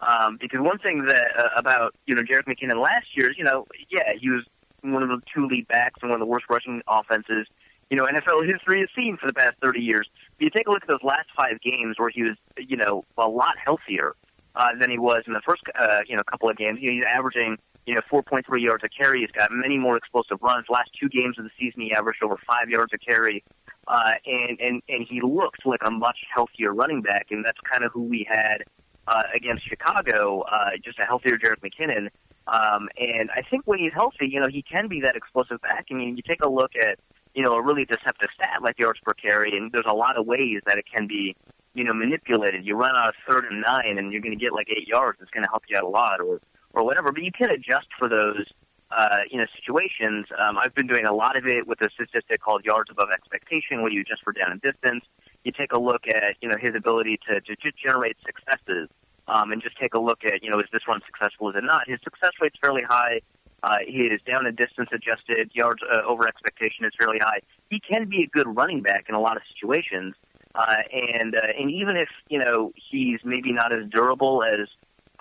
Um, 0.00 0.36
because 0.40 0.60
one 0.60 0.78
thing 0.78 1.06
that 1.06 1.28
uh, 1.36 1.48
about 1.56 1.94
you 2.06 2.14
know 2.14 2.22
Jerick 2.22 2.44
McKinnon 2.44 2.82
last 2.82 3.16
year 3.16 3.30
is 3.30 3.38
you 3.38 3.44
know 3.44 3.66
yeah 3.88 4.12
he 4.20 4.28
was 4.28 4.44
one 4.82 5.02
of 5.02 5.08
the 5.08 5.20
two 5.34 5.46
lead 5.46 5.66
backs 5.68 6.00
and 6.02 6.10
one 6.10 6.20
of 6.20 6.26
the 6.26 6.30
worst 6.30 6.44
rushing 6.50 6.82
offenses, 6.86 7.46
you 7.88 7.96
know, 7.96 8.04
NFL 8.04 8.46
history 8.46 8.80
has 8.80 8.90
seen 8.94 9.16
for 9.16 9.26
the 9.26 9.32
past 9.32 9.56
30 9.62 9.80
years. 9.80 10.06
If 10.36 10.42
you 10.42 10.50
take 10.50 10.68
a 10.68 10.70
look 10.70 10.82
at 10.82 10.88
those 10.88 11.02
last 11.02 11.28
five 11.34 11.58
games 11.62 11.98
where 11.98 12.10
he 12.10 12.22
was, 12.22 12.36
you 12.58 12.76
know, 12.76 13.02
a 13.16 13.26
lot 13.26 13.54
healthier 13.56 14.14
uh, 14.56 14.74
than 14.78 14.90
he 14.90 14.98
was 14.98 15.22
in 15.26 15.32
the 15.32 15.40
first, 15.40 15.62
uh, 15.78 16.00
you 16.06 16.16
know, 16.16 16.22
couple 16.24 16.50
of 16.50 16.58
games. 16.58 16.80
You 16.82 16.88
know, 16.88 16.94
he's 16.96 17.04
averaging, 17.04 17.56
you 17.86 17.94
know, 17.94 18.00
4.3 18.10 18.42
yards 18.60 18.84
a 18.84 18.88
carry. 18.88 19.20
He's 19.20 19.30
got 19.30 19.50
many 19.52 19.78
more 19.78 19.96
explosive 19.96 20.38
runs. 20.42 20.66
Last 20.68 20.90
two 20.98 21.08
games 21.08 21.38
of 21.38 21.44
the 21.44 21.50
season, 21.58 21.82
he 21.82 21.92
averaged 21.92 22.22
over 22.22 22.36
five 22.46 22.68
yards 22.68 22.92
a 22.94 22.98
carry. 22.98 23.44
Uh, 23.86 24.12
and, 24.24 24.58
and, 24.60 24.82
and 24.88 25.06
he 25.08 25.20
looked 25.20 25.66
like 25.66 25.80
a 25.84 25.90
much 25.90 26.18
healthier 26.34 26.72
running 26.72 27.02
back, 27.02 27.26
and 27.30 27.44
that's 27.44 27.58
kind 27.70 27.84
of 27.84 27.92
who 27.92 28.02
we 28.02 28.26
had 28.28 28.64
uh, 29.06 29.24
against 29.34 29.68
Chicago, 29.68 30.40
uh, 30.42 30.70
just 30.82 30.98
a 30.98 31.04
healthier 31.04 31.36
Jerick 31.36 31.60
McKinnon. 31.60 32.08
Um, 32.46 32.88
and 32.98 33.30
I 33.34 33.42
think 33.42 33.62
when 33.66 33.78
he's 33.78 33.92
healthy, 33.92 34.28
you 34.28 34.40
know, 34.40 34.48
he 34.48 34.62
can 34.62 34.88
be 34.88 35.00
that 35.00 35.16
explosive 35.16 35.60
back. 35.62 35.86
I 35.90 35.94
mean, 35.94 36.16
you 36.16 36.22
take 36.26 36.42
a 36.42 36.48
look 36.48 36.72
at, 36.80 36.98
you 37.34 37.42
know, 37.42 37.52
a 37.52 37.62
really 37.62 37.84
deceptive 37.84 38.28
stat 38.34 38.62
like 38.62 38.78
yards 38.78 39.00
per 39.02 39.14
carry, 39.14 39.56
and 39.56 39.72
there's 39.72 39.86
a 39.88 39.94
lot 39.94 40.16
of 40.18 40.26
ways 40.26 40.60
that 40.66 40.78
it 40.78 40.84
can 40.94 41.06
be, 41.06 41.36
you 41.74 41.84
know, 41.84 41.94
manipulated. 41.94 42.64
You 42.64 42.76
run 42.76 42.94
out 42.96 43.08
of 43.08 43.14
third 43.28 43.46
and 43.50 43.62
nine, 43.66 43.98
and 43.98 44.12
you're 44.12 44.20
going 44.20 44.36
to 44.36 44.42
get 44.42 44.52
like 44.52 44.68
eight 44.70 44.86
yards. 44.86 45.18
It's 45.20 45.30
going 45.30 45.44
to 45.44 45.50
help 45.50 45.64
you 45.68 45.76
out 45.76 45.84
a 45.84 45.88
lot, 45.88 46.20
or 46.20 46.40
or 46.74 46.84
whatever. 46.84 47.12
But 47.12 47.22
you 47.22 47.32
can 47.32 47.50
adjust 47.50 47.88
for 47.98 48.08
those, 48.08 48.46
uh, 48.90 49.20
you 49.30 49.38
know, 49.38 49.46
situations. 49.56 50.26
Um, 50.38 50.58
I've 50.58 50.74
been 50.74 50.86
doing 50.86 51.06
a 51.06 51.14
lot 51.14 51.36
of 51.36 51.46
it 51.46 51.66
with 51.66 51.80
a 51.80 51.90
statistic 51.90 52.40
called 52.40 52.64
yards 52.64 52.90
above 52.90 53.08
expectation, 53.10 53.82
where 53.82 53.90
you 53.90 54.00
adjust 54.02 54.22
for 54.22 54.32
down 54.32 54.52
and 54.52 54.60
distance. 54.60 55.04
You 55.44 55.52
take 55.52 55.72
a 55.72 55.78
look 55.78 56.06
at, 56.08 56.36
you 56.40 56.48
know, 56.48 56.56
his 56.60 56.74
ability 56.74 57.18
to 57.28 57.40
to, 57.40 57.56
to 57.56 57.72
generate 57.82 58.16
successes, 58.24 58.88
um, 59.28 59.52
and 59.52 59.62
just 59.62 59.78
take 59.78 59.94
a 59.94 60.00
look 60.00 60.24
at, 60.24 60.42
you 60.42 60.50
know, 60.50 60.58
is 60.58 60.66
this 60.72 60.82
run 60.86 61.00
successful? 61.06 61.50
Is 61.50 61.56
it 61.56 61.64
not? 61.64 61.88
His 61.88 62.00
success 62.02 62.32
rate's 62.40 62.58
fairly 62.60 62.82
high. 62.82 63.20
Uh, 63.62 63.78
his 63.86 64.20
down 64.26 64.44
and 64.46 64.58
distance 64.58 64.90
adjusted 64.92 65.50
yards 65.54 65.82
uh, 65.90 66.02
over 66.06 66.28
expectation 66.28 66.84
is 66.84 66.92
fairly 66.98 67.18
high. 67.18 67.40
He 67.70 67.80
can 67.80 68.06
be 68.06 68.22
a 68.24 68.26
good 68.26 68.46
running 68.54 68.82
back 68.82 69.06
in 69.08 69.14
a 69.14 69.20
lot 69.20 69.38
of 69.38 69.42
situations. 69.54 70.14
Uh, 70.54 70.76
and 70.92 71.34
uh, 71.34 71.40
and 71.58 71.70
even 71.70 71.96
if 71.96 72.08
you 72.28 72.38
know 72.38 72.72
he's 72.90 73.20
maybe 73.24 73.52
not 73.52 73.72
as 73.72 73.88
durable 73.90 74.44
as 74.44 74.68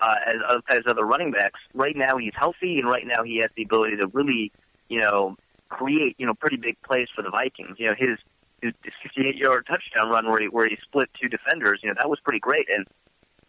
uh, 0.00 0.14
as 0.26 0.60
as 0.68 0.80
other 0.86 1.04
running 1.04 1.30
backs, 1.30 1.60
right 1.74 1.96
now 1.96 2.16
he's 2.16 2.32
healthy, 2.36 2.78
and 2.78 2.88
right 2.88 3.06
now 3.06 3.22
he 3.22 3.38
has 3.38 3.50
the 3.56 3.62
ability 3.62 3.96
to 3.96 4.06
really 4.08 4.52
you 4.88 5.00
know 5.00 5.36
create 5.68 6.16
you 6.18 6.26
know 6.26 6.34
pretty 6.34 6.56
big 6.56 6.80
plays 6.82 7.08
for 7.14 7.22
the 7.22 7.30
Vikings. 7.30 7.76
You 7.78 7.86
know 7.86 7.94
his 7.96 8.18
his 8.62 8.72
58 9.02 9.36
yard 9.36 9.66
touchdown 9.66 10.10
run 10.10 10.28
where 10.28 10.40
he 10.40 10.48
where 10.48 10.68
he 10.68 10.76
split 10.82 11.10
two 11.20 11.28
defenders, 11.28 11.80
you 11.82 11.88
know 11.88 11.94
that 11.98 12.08
was 12.08 12.18
pretty 12.20 12.40
great. 12.40 12.66
And 12.74 12.86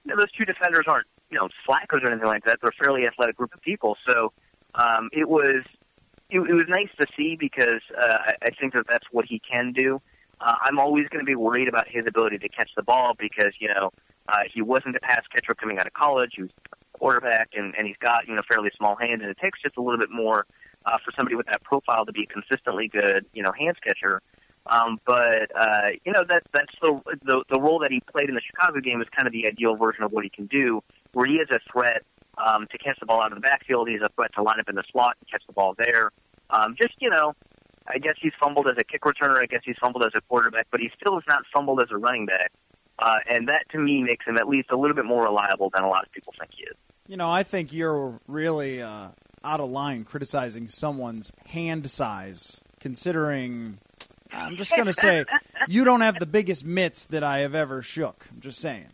you 0.03 0.12
know, 0.12 0.17
those 0.17 0.31
two 0.31 0.45
defenders 0.45 0.86
aren't 0.88 1.08
you 1.29 1.38
know 1.38 1.49
slackers 1.65 2.01
or 2.03 2.12
anything 2.12 2.27
like 2.27 2.45
that. 2.45 2.60
They're 2.62 2.69
a 2.69 2.84
fairly 2.84 3.08
athletic 3.08 3.38
group 3.38 3.53
of 3.53 3.62
people, 3.62 3.97
so 4.08 4.31
um, 4.75 5.10
it 5.12 5.27
was 5.27 5.63
it, 6.29 6.39
it 6.39 6.53
was 6.53 6.65
nice 6.67 6.89
to 6.99 7.08
see 7.15 7.36
because 7.39 7.81
uh, 7.97 8.17
I, 8.27 8.34
I 8.43 8.49
think 8.60 8.73
that 8.73 8.86
that's 8.88 9.05
what 9.12 9.25
he 9.25 9.39
can 9.39 9.73
do. 9.73 10.01
Uh, 10.41 10.56
I'm 10.62 10.80
always 10.80 11.08
going 11.10 11.24
to 11.24 11.30
be 11.30 11.36
worried 11.36 11.67
about 11.67 11.88
his 11.88 12.06
ability 12.08 12.38
to 12.39 12.50
catch 12.50 12.69
the 12.76 12.84
ball 12.84 13.13
because 13.17 13.54
you 13.60 13.67
know 13.67 13.91
uh, 14.28 14.43
he 14.52 14.62
wasn't 14.62 14.95
a 14.95 15.00
pass 15.00 15.21
catcher 15.34 15.56
coming 15.56 15.80
out 15.80 15.88
of 15.88 15.93
college. 15.93 16.34
He 16.36 16.43
was 16.43 16.52
a 16.71 16.98
quarterback, 16.98 17.50
and, 17.54 17.74
and 17.78 17.88
he's 17.88 17.98
got 17.98 18.28
you 18.28 18.36
know 18.36 18.41
fairly 18.48 18.71
small 18.78 18.95
hands, 18.95 19.21
and 19.21 19.30
it 19.30 19.38
takes 19.38 19.62
just 19.62 19.78
a 19.78 19.82
little 19.82 20.00
bit 20.00 20.12
more 20.12 20.45
uh, 20.86 20.98
for 21.04 21.12
somebody 21.15 21.36
with 21.36 21.48
that 21.48 21.63
profile 21.63 22.06
to 22.06 22.12
be 22.12 22.24
a 22.24 22.28
consistently 22.28 22.88
good 22.88 23.26
you 23.34 23.43
know 23.43 23.52
hands 23.58 23.78
catcher. 23.84 24.21
Um, 24.67 25.00
but 25.06 25.52
uh, 25.56 25.89
you 26.06 26.12
know 26.12 26.24
that 26.28 26.43
that's 26.54 26.74
the, 26.82 27.00
the 27.24 27.43
the 27.50 27.60
role 27.60 27.80
that 27.80 27.91
he 27.91 28.02
played 28.02 28.30
in 28.30 28.36
the 28.36 28.41
Chicago 28.41 28.80
game 28.80 29.02
is 29.02 29.08
kind 29.15 29.28
of 29.28 29.34
the 29.34 29.48
ideal 29.48 29.76
version 29.76 30.04
of 30.04 30.12
what 30.12 30.24
he 30.24 30.30
can 30.30 30.48
do, 30.48 30.82
where 31.13 31.28
he 31.28 31.36
is 31.36 31.48
a 31.52 31.60
threat 31.71 32.04
um, 32.38 32.67
to 32.71 32.78
catch 32.78 33.00
the 33.00 33.06
ball 33.06 33.21
out 33.21 33.32
of 33.32 33.36
the 33.36 33.41
backfield. 33.41 33.88
He's 33.89 34.02
a 34.02 34.10
threat 34.15 34.32
to 34.36 34.41
line 34.41 34.60
up 34.60 34.67
in 34.67 34.76
the 34.76 34.84
slot 34.91 35.17
and 35.19 35.30
catch 35.30 35.45
the 35.45 35.54
ball 35.54 35.76
there. 35.78 36.12
Um, 36.50 36.76
just 36.80 36.95
you 37.00 37.10
know, 37.10 37.36
I 37.88 37.98
guess 38.00 38.15
he's 38.19 38.34
fumbled 38.39 38.67
as 38.67 38.76
a 38.78 38.84
kick 38.84 39.02
returner. 39.02 39.41
I 39.41 39.45
guess 39.45 39.62
he's 39.63 39.78
fumbled 39.80 40.04
as 40.04 40.12
a 40.15 40.21
quarterback, 40.21 40.67
but 40.71 40.80
he 40.80 40.89
still 41.00 41.15
has 41.15 41.24
not 41.28 41.43
fumbled 41.54 41.82
as 41.82 41.89
a 41.91 41.98
running 41.98 42.26
back. 42.26 42.52
Uh, 42.98 43.17
and 43.30 43.48
that 43.48 43.65
to 43.71 43.78
me 43.78 44.04
makes 44.04 44.26
him 44.26 44.38
at 44.38 44.48
least 44.48 44.69
a 44.71 44.78
little 44.78 44.95
bit 44.95 45.06
more 45.06 45.24
reliable 45.24 45.69
than 45.74 45.84
a 45.84 45.89
lot 45.89 46.06
of 46.06 46.12
people 46.12 46.34
think 46.39 46.52
he 46.56 46.63
is. 46.63 46.76
You 47.08 47.17
know, 47.17 47.30
I 47.30 47.43
think 47.43 47.74
you're 47.74 48.19
really 48.28 48.82
uh, 48.82 49.10
out 49.43 49.60
of 49.60 49.69
line 49.69 50.06
criticizing 50.06 50.67
someone's 50.67 51.32
hand 51.48 51.89
size, 51.89 52.62
considering. 52.80 53.80
I'm 54.32 54.56
just 54.56 54.71
going 54.71 54.88
to 54.88 54.93
say, 54.93 55.26
you 55.67 55.84
don't 55.84 56.02
have 56.02 56.19
the 56.19 56.26
biggest 56.26 56.65
mitts 56.65 57.06
that 57.08 57.24
I 57.24 57.39
have 57.39 57.54
ever 57.54 57.82
shook. 57.82 58.26
I'm 58.32 58.41
just 58.41 58.60
saying. 58.60 58.88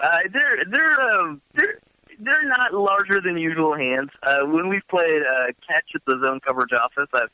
Uh, 0.00 0.18
they're 0.32 0.64
they're 0.70 1.00
uh, 1.00 1.34
they're 1.54 1.78
they're 2.24 2.48
not 2.48 2.74
larger 2.74 3.20
than 3.20 3.36
usual 3.38 3.76
hands. 3.76 4.10
Uh, 4.22 4.40
when 4.46 4.68
we've 4.68 4.86
played 4.88 5.22
uh, 5.22 5.46
catch 5.66 5.90
at 5.94 6.02
the 6.06 6.18
zone 6.22 6.40
coverage 6.40 6.72
office, 6.72 7.08
I've 7.14 7.30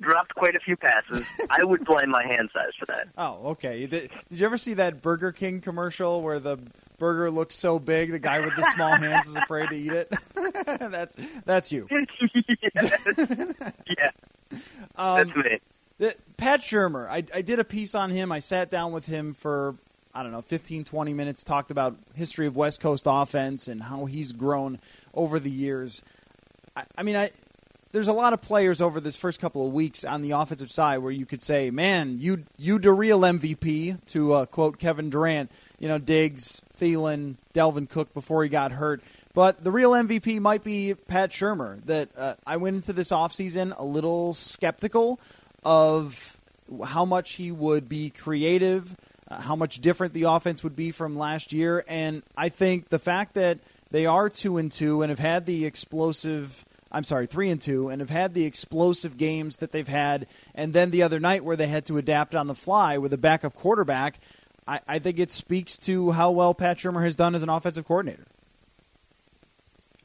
dropped 0.00 0.34
quite 0.34 0.56
a 0.56 0.60
few 0.60 0.76
passes. 0.76 1.24
I 1.50 1.62
would 1.64 1.84
blame 1.84 2.10
my 2.10 2.26
hand 2.26 2.50
size 2.52 2.72
for 2.78 2.86
that. 2.86 3.08
Oh, 3.16 3.50
okay. 3.50 3.86
Did, 3.86 4.10
did 4.30 4.40
you 4.40 4.46
ever 4.46 4.58
see 4.58 4.74
that 4.74 5.02
Burger 5.02 5.30
King 5.32 5.60
commercial 5.60 6.20
where 6.22 6.40
the 6.40 6.58
burger 6.98 7.30
looks 7.30 7.54
so 7.54 7.78
big, 7.78 8.10
the 8.10 8.18
guy 8.18 8.40
with 8.40 8.54
the 8.56 8.62
small 8.74 8.96
hands 8.96 9.28
is 9.28 9.36
afraid 9.36 9.68
to 9.70 9.76
eat 9.76 9.92
it? 9.92 10.12
that's 10.90 11.16
that's 11.44 11.70
you. 11.72 11.86
yeah, 13.86 14.10
Um, 14.96 15.16
that's 15.28 15.36
me. 15.36 15.60
The, 15.98 16.14
Pat 16.36 16.60
Shurmur, 16.60 17.08
I, 17.08 17.22
I 17.32 17.42
did 17.42 17.60
a 17.60 17.64
piece 17.64 17.94
on 17.94 18.10
him. 18.10 18.32
I 18.32 18.40
sat 18.40 18.68
down 18.70 18.90
with 18.92 19.06
him 19.06 19.32
for, 19.32 19.76
I 20.14 20.22
don't 20.22 20.32
know, 20.32 20.42
15, 20.42 20.84
20 20.84 21.12
minutes, 21.12 21.42
talked 21.42 21.70
about 21.70 21.96
history 22.14 22.46
of 22.46 22.56
West 22.56 22.80
Coast 22.80 23.04
offense 23.06 23.68
and 23.68 23.82
how 23.82 24.04
he's 24.04 24.32
grown 24.32 24.78
over 25.12 25.40
the 25.40 25.50
years. 25.50 26.02
I, 26.76 26.84
I 26.98 27.02
mean, 27.02 27.16
I 27.16 27.30
there's 27.94 28.08
a 28.08 28.12
lot 28.12 28.32
of 28.32 28.42
players 28.42 28.82
over 28.82 29.00
this 29.00 29.16
first 29.16 29.40
couple 29.40 29.64
of 29.64 29.72
weeks 29.72 30.04
on 30.04 30.20
the 30.20 30.32
offensive 30.32 30.70
side 30.70 30.98
where 30.98 31.12
you 31.12 31.24
could 31.24 31.40
say, 31.40 31.70
man, 31.70 32.18
you 32.18 32.44
you 32.58 32.80
the 32.80 32.92
real 32.92 33.20
MVP, 33.20 34.04
to 34.06 34.32
uh, 34.32 34.46
quote 34.46 34.80
Kevin 34.80 35.10
Durant, 35.10 35.48
you 35.78 35.86
know, 35.86 35.98
Diggs, 35.98 36.60
Thielen, 36.78 37.36
Dalvin 37.54 37.88
Cook 37.88 38.12
before 38.12 38.42
he 38.42 38.48
got 38.48 38.72
hurt. 38.72 39.00
But 39.32 39.62
the 39.62 39.70
real 39.70 39.92
MVP 39.92 40.40
might 40.40 40.64
be 40.64 40.94
Pat 40.94 41.30
Shurmur. 41.30 41.84
That 41.86 42.08
uh, 42.16 42.34
I 42.44 42.56
went 42.56 42.74
into 42.74 42.92
this 42.92 43.10
offseason 43.10 43.78
a 43.78 43.84
little 43.84 44.32
skeptical 44.32 45.20
of 45.64 46.36
how 46.84 47.04
much 47.04 47.34
he 47.34 47.52
would 47.52 47.88
be 47.88 48.10
creative, 48.10 48.96
how 49.40 49.56
much 49.56 49.80
different 49.80 50.12
the 50.12 50.24
offense 50.24 50.62
would 50.62 50.76
be 50.76 50.90
from 50.90 51.16
last 51.16 51.52
year, 51.52 51.84
and 51.88 52.22
I 52.36 52.48
think 52.48 52.88
the 52.88 52.98
fact 52.98 53.34
that 53.34 53.58
they 53.90 54.06
are 54.06 54.28
two 54.28 54.56
and 54.56 54.70
two 54.72 55.02
and 55.02 55.10
have 55.10 55.18
had 55.18 55.46
the 55.46 55.64
explosive. 55.64 56.64
I'm 56.90 57.04
sorry, 57.04 57.26
three 57.26 57.50
and 57.50 57.60
two, 57.60 57.88
and 57.88 58.00
have 58.00 58.10
had 58.10 58.34
the 58.34 58.44
explosive 58.44 59.16
games 59.16 59.56
that 59.56 59.72
they've 59.72 59.88
had, 59.88 60.28
and 60.54 60.72
then 60.72 60.90
the 60.90 61.02
other 61.02 61.18
night 61.18 61.44
where 61.44 61.56
they 61.56 61.66
had 61.66 61.84
to 61.86 61.98
adapt 61.98 62.36
on 62.36 62.46
the 62.46 62.54
fly 62.54 62.98
with 62.98 63.12
a 63.12 63.18
backup 63.18 63.54
quarterback. 63.54 64.20
I, 64.66 64.80
I 64.86 64.98
think 65.00 65.18
it 65.18 65.30
speaks 65.30 65.76
to 65.78 66.12
how 66.12 66.30
well 66.30 66.54
Pat 66.54 66.78
Shurmur 66.78 67.02
has 67.02 67.16
done 67.16 67.34
as 67.34 67.42
an 67.42 67.48
offensive 67.48 67.84
coordinator. 67.84 68.26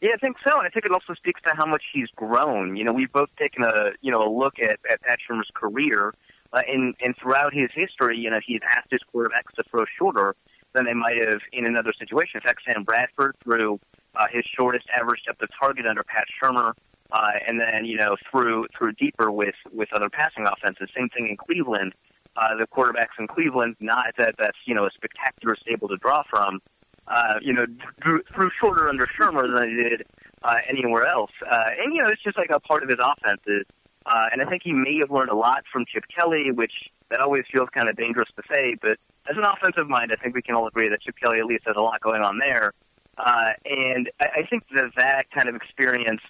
Yeah, 0.02 0.12
I 0.14 0.18
think 0.18 0.38
so, 0.44 0.58
and 0.58 0.66
I 0.66 0.70
think 0.70 0.86
it 0.86 0.92
also 0.92 1.14
speaks 1.14 1.42
to 1.42 1.54
how 1.56 1.66
much 1.66 1.84
he's 1.94 2.10
grown. 2.16 2.76
You 2.76 2.86
know, 2.86 2.94
we've 2.94 3.12
both 3.12 3.30
taken 3.38 3.64
a 3.64 3.92
you 4.02 4.12
know 4.12 4.24
a 4.24 4.32
look 4.32 4.60
at, 4.60 4.80
at 4.90 5.02
Pat 5.02 5.20
Shurmur's 5.28 5.52
career, 5.54 6.14
uh, 6.54 6.62
and 6.68 6.96
and 7.02 7.16
throughout 7.22 7.54
his 7.54 7.70
history, 7.74 8.18
you 8.18 8.30
know, 8.30 8.40
he's 8.46 8.62
asked 8.68 8.92
his 8.92 9.02
quarterbacks 9.14 9.54
to 9.56 9.64
throw 9.70 9.86
shorter 9.98 10.36
than 10.74 10.86
they 10.86 10.94
might 10.94 11.18
have 11.18 11.42
in 11.52 11.66
another 11.66 11.92
situation. 11.98 12.32
In 12.36 12.42
fact, 12.42 12.62
Sam 12.66 12.84
Bradford 12.84 13.36
threw 13.44 13.80
uh, 14.16 14.28
his 14.32 14.44
shortest 14.58 14.88
average 14.96 15.24
depth 15.26 15.42
of 15.42 15.50
target 15.60 15.86
under 15.86 16.04
Pat 16.04 16.26
Shurmur, 16.42 16.74
uh, 17.12 17.32
and 17.48 17.60
then 17.60 17.86
you 17.86 17.98
know 17.98 18.16
threw 18.32 18.66
threw 18.78 18.92
deeper 18.94 19.32
with 19.32 19.56
with 19.72 19.90
other 19.94 20.10
passing 20.10 20.46
offenses. 20.46 20.90
Same 20.96 21.10
thing 21.10 21.28
in 21.28 21.38
Cleveland. 21.38 21.94
Uh, 22.36 22.56
the 22.56 22.68
quarterbacks 22.68 23.18
in 23.20 23.28
Cleveland, 23.28 23.76
not 23.80 24.14
that 24.18 24.36
that's 24.38 24.58
you 24.66 24.74
know 24.74 24.86
a 24.86 24.92
spectacular 24.92 25.56
stable 25.56 25.88
to 25.88 25.98
draw 25.98 26.24
from, 26.30 26.62
uh, 27.08 27.36
you 27.42 27.54
know, 27.54 27.66
threw 28.04 28.50
shorter 28.60 28.88
under 28.88 29.08
Shurmur 29.08 29.48
than 29.48 29.76
they 29.78 29.84
did 29.84 30.06
uh, 30.44 30.58
anywhere 30.70 31.08
else. 31.08 31.32
Uh, 31.50 31.66
and 31.84 31.94
you 31.94 32.02
know, 32.02 32.10
it's 32.10 32.24
just 32.24 32.38
like 32.38 32.50
a 32.52 32.60
part 32.60 32.84
of 32.84 32.90
his 32.90 33.00
offenses. 33.00 33.66
Uh, 34.06 34.28
and 34.32 34.42
I 34.42 34.46
think 34.46 34.64
he 34.64 34.74
may 34.74 34.98
have 35.00 35.12
learned 35.12 35.30
a 35.30 35.36
lot 35.36 35.64
from 35.72 35.86
Chip 35.86 36.06
Kelly, 36.16 36.52
which 36.52 36.74
that 37.10 37.20
always 37.20 37.44
feels 37.52 37.70
kind 37.74 37.90
of 37.90 37.96
dangerous 37.96 38.30
to 38.36 38.44
say, 38.52 38.76
but 38.82 38.98
as 39.30 39.38
an 39.38 39.44
offensive 39.44 39.88
mind, 39.88 40.12
I 40.12 40.22
think 40.22 40.36
we 40.36 40.42
can 40.42 40.56
all 40.56 40.68
agree 40.68 40.90
that 40.90 41.02
Chip 41.02 41.16
Kelly 41.22 41.40
at 41.40 41.46
least 41.46 41.64
has 41.68 41.76
a 41.78 41.82
lot 41.82 42.02
going 42.02 42.22
on 42.24 42.40
there. 42.40 42.74
Uh, 43.18 43.52
and 43.66 44.10
I, 44.20 44.26
I 44.38 44.48
think 44.50 44.64
that 44.74 44.92
that 44.96 45.30
kind 45.32 45.50
of 45.50 45.56
experience, 45.56 46.22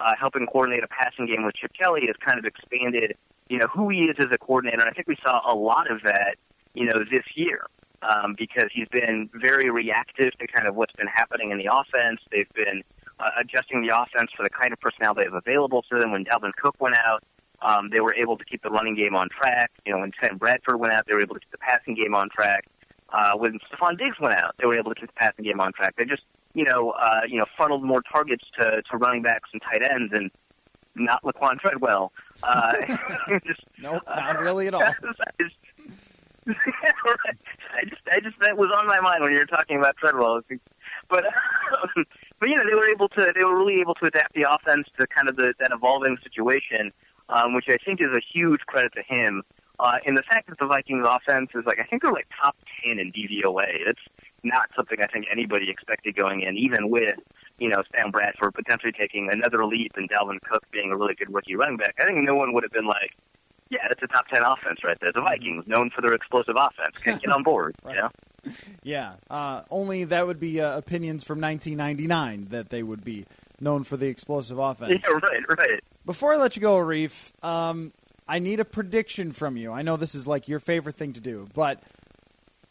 uh, 0.00 0.12
helping 0.18 0.46
coordinate 0.46 0.82
a 0.82 0.88
passing 0.88 1.26
game 1.26 1.44
with 1.44 1.54
Chip 1.54 1.72
Kelly, 1.78 2.02
has 2.06 2.16
kind 2.24 2.38
of 2.38 2.44
expanded, 2.44 3.16
you 3.48 3.58
know, 3.58 3.66
who 3.66 3.88
he 3.90 4.08
is 4.08 4.16
as 4.18 4.28
a 4.32 4.38
coordinator. 4.38 4.80
And 4.80 4.88
I 4.88 4.92
think 4.92 5.06
we 5.06 5.16
saw 5.22 5.40
a 5.46 5.54
lot 5.54 5.90
of 5.90 6.02
that, 6.04 6.36
you 6.74 6.86
know, 6.86 7.00
this 7.10 7.24
year. 7.34 7.66
Um, 8.00 8.36
because 8.38 8.70
he's 8.72 8.86
been 8.86 9.28
very 9.34 9.70
reactive 9.70 10.30
to 10.38 10.46
kind 10.46 10.68
of 10.68 10.76
what's 10.76 10.92
been 10.92 11.08
happening 11.08 11.50
in 11.50 11.58
the 11.58 11.66
offense. 11.66 12.20
They've 12.30 12.48
been 12.54 12.84
uh, 13.20 13.30
adjusting 13.40 13.86
the 13.86 13.96
offense 13.96 14.30
for 14.36 14.42
the 14.42 14.50
kind 14.50 14.72
of 14.72 14.80
personnel 14.80 15.14
they 15.14 15.24
have 15.24 15.34
available 15.34 15.82
to 15.90 15.98
them. 15.98 16.12
When 16.12 16.24
Dalvin 16.24 16.52
Cook 16.60 16.76
went 16.80 16.96
out, 16.96 17.22
um, 17.62 17.90
they 17.90 18.00
were 18.00 18.14
able 18.14 18.36
to 18.36 18.44
keep 18.44 18.62
the 18.62 18.70
running 18.70 18.94
game 18.94 19.14
on 19.14 19.28
track. 19.28 19.70
You 19.84 19.92
know, 19.92 20.00
when 20.00 20.12
Sam 20.20 20.38
Bradford 20.38 20.78
went 20.78 20.92
out, 20.92 21.06
they 21.06 21.14
were 21.14 21.22
able 21.22 21.34
to 21.34 21.40
keep 21.40 21.50
the 21.50 21.58
passing 21.58 21.94
game 21.94 22.14
on 22.14 22.28
track. 22.30 22.66
Uh, 23.10 23.32
when 23.36 23.58
Stefon 23.70 23.98
Diggs 23.98 24.20
went 24.20 24.34
out, 24.34 24.54
they 24.58 24.66
were 24.66 24.78
able 24.78 24.94
to 24.94 25.00
keep 25.00 25.08
the 25.08 25.14
passing 25.14 25.44
game 25.44 25.60
on 25.60 25.72
track. 25.72 25.94
They 25.96 26.04
just, 26.04 26.22
you 26.54 26.64
know, 26.64 26.90
uh, 26.90 27.22
you 27.26 27.38
know, 27.38 27.46
funneled 27.56 27.82
more 27.82 28.02
targets 28.02 28.44
to, 28.60 28.82
to 28.82 28.96
running 28.96 29.22
backs 29.22 29.48
and 29.52 29.62
tight 29.62 29.82
ends, 29.82 30.12
and 30.12 30.30
not 30.94 31.22
Laquan 31.22 31.58
Treadwell. 31.58 32.12
Uh, 32.42 32.74
just, 33.46 33.62
nope, 33.78 34.02
not 34.06 34.38
really 34.40 34.68
at 34.68 34.74
all. 34.74 34.82
I 34.82 34.92
just, 35.40 35.56
I 36.46 37.84
just, 37.84 38.02
I 38.12 38.20
just 38.20 38.40
that 38.40 38.56
was 38.56 38.70
on 38.76 38.86
my 38.86 39.00
mind 39.00 39.22
when 39.22 39.32
you 39.32 39.38
were 39.38 39.46
talking 39.46 39.78
about 39.78 39.96
Treadwell. 39.96 40.42
But, 41.08 41.24
um, 41.26 42.04
but 42.40 42.48
you 42.48 42.56
know, 42.56 42.64
they 42.68 42.76
were 42.76 42.88
able 42.88 43.08
to, 43.10 43.32
they 43.34 43.44
were 43.44 43.56
really 43.56 43.80
able 43.80 43.94
to 43.96 44.06
adapt 44.06 44.34
the 44.34 44.42
offense 44.42 44.86
to 44.98 45.06
kind 45.06 45.28
of 45.28 45.36
the, 45.36 45.54
that 45.58 45.70
evolving 45.72 46.16
situation, 46.22 46.92
um, 47.28 47.54
which 47.54 47.66
I 47.68 47.76
think 47.84 48.00
is 48.00 48.10
a 48.14 48.20
huge 48.20 48.60
credit 48.60 48.92
to 48.94 49.02
him. 49.02 49.42
Uh, 49.80 49.98
and 50.06 50.16
the 50.16 50.22
fact 50.22 50.48
that 50.48 50.58
the 50.58 50.66
Vikings 50.66 51.06
offense 51.08 51.50
is 51.54 51.64
like, 51.64 51.78
I 51.78 51.84
think 51.84 52.02
they're 52.02 52.12
like 52.12 52.26
top 52.40 52.56
10 52.84 52.98
in 52.98 53.12
DVOA. 53.12 53.86
That's 53.86 54.00
not 54.42 54.70
something 54.74 55.00
I 55.00 55.06
think 55.06 55.26
anybody 55.30 55.70
expected 55.70 56.16
going 56.16 56.40
in, 56.42 56.56
even 56.56 56.90
with, 56.90 57.16
you 57.58 57.68
know, 57.68 57.82
Sam 57.94 58.10
Bradford 58.10 58.54
potentially 58.54 58.92
taking 58.92 59.30
another 59.30 59.64
leap 59.64 59.92
and 59.96 60.10
Dalvin 60.10 60.40
Cook 60.42 60.64
being 60.72 60.90
a 60.90 60.96
really 60.96 61.14
good 61.14 61.32
rookie 61.32 61.54
running 61.54 61.76
back. 61.76 61.94
I 62.00 62.06
think 62.06 62.24
no 62.24 62.34
one 62.34 62.54
would 62.54 62.64
have 62.64 62.72
been 62.72 62.86
like, 62.86 63.14
yeah, 63.70 63.86
that's 63.88 64.02
a 64.02 64.06
top 64.06 64.26
10 64.28 64.42
offense 64.42 64.80
right 64.82 64.98
there. 65.00 65.12
The 65.12 65.20
Vikings, 65.20 65.64
known 65.66 65.90
for 65.90 66.00
their 66.00 66.14
explosive 66.14 66.56
offense. 66.56 66.98
Can 66.98 67.18
get 67.18 67.30
on 67.30 67.42
board, 67.42 67.76
right. 67.84 67.94
you 67.94 68.00
know? 68.02 68.10
Yeah. 68.82 69.14
Uh, 69.30 69.62
only 69.70 70.04
that 70.04 70.26
would 70.26 70.40
be 70.40 70.60
uh, 70.60 70.76
opinions 70.76 71.24
from 71.24 71.40
1999 71.40 72.48
that 72.50 72.70
they 72.70 72.82
would 72.82 73.04
be 73.04 73.26
known 73.60 73.84
for 73.84 73.96
the 73.96 74.06
explosive 74.06 74.58
offense. 74.58 75.04
Yeah, 75.08 75.16
right, 75.22 75.58
right. 75.58 75.80
Before 76.04 76.32
I 76.32 76.36
let 76.36 76.56
you 76.56 76.62
go, 76.62 76.76
Arif, 76.76 77.32
um, 77.44 77.92
I 78.26 78.38
need 78.38 78.60
a 78.60 78.64
prediction 78.64 79.32
from 79.32 79.56
you. 79.56 79.72
I 79.72 79.82
know 79.82 79.96
this 79.96 80.14
is 80.14 80.26
like 80.26 80.48
your 80.48 80.60
favorite 80.60 80.96
thing 80.96 81.12
to 81.14 81.20
do, 81.20 81.48
but 81.54 81.82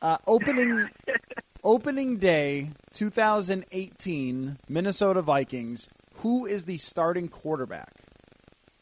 uh, 0.02 0.18
opening 0.28 0.90
opening 1.64 2.18
day 2.18 2.72
2018 2.94 4.58
Minnesota 4.70 5.22
Vikings. 5.22 5.90
Who 6.22 6.46
is 6.46 6.66
the 6.66 6.78
starting 6.78 7.28
quarterback? 7.28 7.94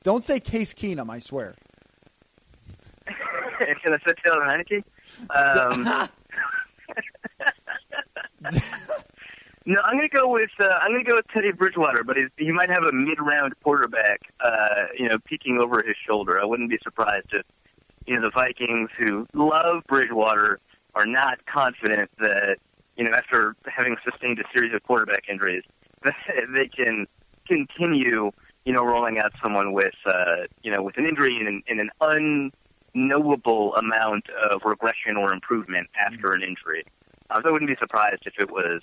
Don't 0.04 0.24
say 0.24 0.40
Case 0.40 0.74
Keenum. 0.74 1.10
I 1.10 1.20
swear. 1.20 1.56
Can 3.08 3.94
I 3.94 3.98
say 4.06 4.14
Taylor 4.24 4.42
Heinicke? 4.42 4.84
Um, 5.30 6.10
no, 9.66 9.82
I'm 9.84 9.98
going 9.98 10.10
to 10.10 10.16
go 10.16 10.30
with 10.30 10.50
uh, 10.60 10.68
I'm 10.82 10.92
going 10.92 11.04
to 11.04 11.10
go 11.10 11.16
with 11.18 11.28
Teddy 11.34 11.52
Bridgewater, 11.52 12.04
but 12.04 12.18
he 12.38 12.52
might 12.52 12.70
have 12.70 12.84
a 12.84 12.92
mid-round 12.92 13.54
quarterback, 13.64 14.22
uh, 14.40 14.88
you 14.98 15.10
know, 15.10 15.18
peeking 15.26 15.60
over 15.62 15.84
his 15.86 15.96
shoulder. 16.08 16.40
I 16.42 16.46
wouldn't 16.46 16.70
be 16.70 16.80
surprised 16.84 17.28
if 17.34 17.46
you 18.06 18.16
know 18.16 18.22
the 18.22 18.32
Vikings, 18.32 18.90
who 18.98 19.28
love 19.34 19.84
Bridgewater, 19.88 20.60
are 20.94 21.06
not 21.06 21.46
confident 21.46 22.10
that 22.20 22.58
you 22.96 23.04
know 23.04 23.12
after 23.12 23.56
having 23.66 23.96
sustained 24.04 24.40
a 24.40 24.44
series 24.54 24.74
of 24.74 24.84
quarterback 24.84 25.24
injuries 25.30 25.64
that 26.04 26.16
they 26.54 26.68
can 26.68 27.08
continue 27.48 28.32
you 28.66 28.74
know 28.74 28.84
rolling 28.84 29.20
out 29.20 29.32
someone 29.42 29.74
with 29.74 29.96
uh, 30.06 30.44
you 30.64 30.72
know 30.72 30.82
with 30.82 30.98
an 30.98 31.06
injury 31.06 31.38
and, 31.40 31.64
and 31.68 31.80
an 31.80 31.90
unknowable 32.96 33.76
amount 33.76 34.26
of 34.52 34.62
regression 34.64 35.18
or 35.18 35.34
improvement 35.34 35.88
after 35.98 36.34
an 36.34 36.42
injury. 36.42 36.84
Uh, 37.30 37.42
so 37.42 37.50
I 37.50 37.52
wouldn't 37.52 37.70
be 37.70 37.78
surprised 37.80 38.24
if 38.26 38.34
it 38.40 38.52
was 38.52 38.82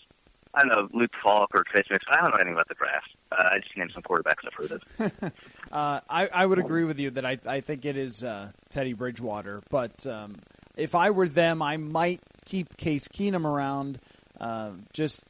I 0.55 0.61
don't 0.65 0.69
know 0.69 0.89
Luke 0.93 1.13
Falk 1.23 1.51
or 1.55 1.65
Trace 1.65 1.87
Mix. 1.91 2.05
I 2.11 2.21
don't 2.21 2.31
know 2.31 2.37
anything 2.37 2.53
about 2.53 2.69
the 2.69 2.75
draft. 2.75 3.09
Uh, 3.31 3.51
I 3.53 3.59
just 3.59 3.77
named 3.77 3.93
some 3.95 4.03
quarterbacks 4.03 4.45
I've 4.47 4.55
heard 4.55 4.73
of. 4.73 5.33
uh, 5.73 6.01
I, 6.09 6.29
I 6.29 6.45
would 6.45 6.59
agree 6.59 6.85
with 6.85 7.01
you 7.01 7.11
that 7.11 7.25
I, 7.25 7.39
I 7.47 7.61
think 7.61 7.87
it 7.87 7.97
is 7.97 8.23
uh, 8.23 8.53
Teddy 8.69 8.93
Bridgewater, 8.93 9.63
but 9.71 10.07
um, 10.07 10.41
if 10.77 10.95
I 10.95 11.11
were 11.11 11.27
them, 11.27 11.63
I 11.63 11.79
might 11.79 12.21
keep 12.45 12.77
Case 12.77 13.09
Keenum 13.09 13.47
around 13.47 13.99
uh, 14.39 14.73
just 14.93 15.27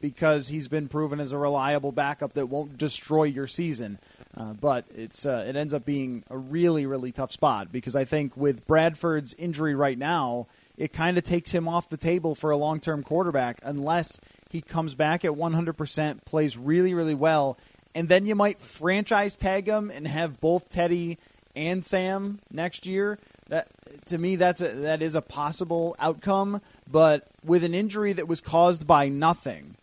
because 0.00 0.48
he's 0.48 0.68
been 0.68 0.88
proven 0.88 1.20
as 1.20 1.32
a 1.32 1.38
reliable 1.38 1.92
backup 1.92 2.32
that 2.34 2.46
won't 2.46 2.78
destroy 2.78 3.24
your 3.24 3.46
season. 3.46 3.98
Uh, 4.36 4.52
but 4.52 4.84
it's 4.94 5.24
uh, 5.26 5.44
it 5.48 5.54
ends 5.54 5.72
up 5.74 5.84
being 5.84 6.24
a 6.28 6.36
really 6.36 6.86
really 6.86 7.12
tough 7.12 7.30
spot 7.30 7.70
because 7.70 7.94
I 7.94 8.04
think 8.04 8.36
with 8.36 8.66
Bradford's 8.66 9.34
injury 9.34 9.74
right 9.74 9.98
now, 9.98 10.48
it 10.76 10.92
kind 10.92 11.16
of 11.16 11.24
takes 11.24 11.52
him 11.52 11.68
off 11.68 11.88
the 11.88 11.96
table 11.96 12.34
for 12.34 12.50
a 12.50 12.56
long 12.56 12.80
term 12.80 13.02
quarterback 13.02 13.60
unless 13.62 14.20
he 14.50 14.60
comes 14.60 14.94
back 14.94 15.24
at 15.24 15.32
100%, 15.32 16.24
plays 16.24 16.58
really 16.58 16.94
really 16.94 17.14
well, 17.14 17.56
and 17.94 18.08
then 18.08 18.26
you 18.26 18.34
might 18.34 18.60
franchise 18.60 19.36
tag 19.36 19.68
him 19.68 19.90
and 19.90 20.08
have 20.08 20.40
both 20.40 20.68
Teddy 20.68 21.18
and 21.54 21.84
Sam 21.84 22.40
next 22.50 22.86
year. 22.86 23.18
That 23.48 23.68
to 24.06 24.18
me, 24.18 24.36
that's 24.36 24.60
a, 24.60 24.68
that 24.68 25.02
is 25.02 25.14
a 25.14 25.22
possible 25.22 25.94
outcome. 26.00 26.60
But 26.90 27.28
with 27.44 27.62
an 27.62 27.74
injury 27.74 28.12
that 28.14 28.26
was 28.26 28.40
caused 28.40 28.86
by 28.86 29.08
nothing, 29.08 29.76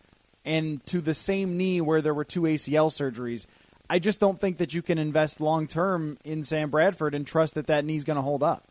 and 0.44 0.84
to 0.86 1.00
the 1.00 1.14
same 1.14 1.56
knee 1.56 1.80
where 1.80 2.02
there 2.02 2.14
were 2.14 2.24
two 2.24 2.42
ACL 2.42 2.90
surgeries, 2.90 3.46
I 3.90 3.98
just 3.98 4.20
don't 4.20 4.40
think 4.40 4.58
that 4.58 4.74
you 4.74 4.82
can 4.82 4.98
invest 4.98 5.40
long 5.40 5.66
term 5.66 6.18
in 6.24 6.42
Sam 6.42 6.70
Bradford 6.70 7.14
and 7.14 7.26
trust 7.26 7.54
that 7.54 7.66
that 7.66 7.84
knee's 7.84 8.04
going 8.04 8.16
to 8.16 8.22
hold 8.22 8.42
up. 8.42 8.64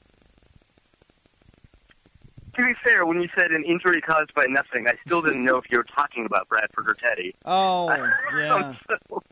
To 2.56 2.66
be 2.66 2.74
fair, 2.84 3.06
when 3.06 3.22
you 3.22 3.30
said 3.38 3.52
an 3.52 3.64
injury 3.64 4.02
caused 4.02 4.34
by 4.34 4.46
nothing, 4.50 4.88
I 4.88 4.94
still 5.06 5.22
didn't 5.22 5.44
know 5.44 5.58
if 5.58 5.66
you 5.70 5.78
were 5.78 5.86
talking 5.86 6.26
about 6.26 6.50
Bradford 6.50 6.90
or 6.90 6.96
Teddy. 6.96 7.34
Oh, 7.46 7.88
yeah. 8.38 8.74
so, 8.90 9.24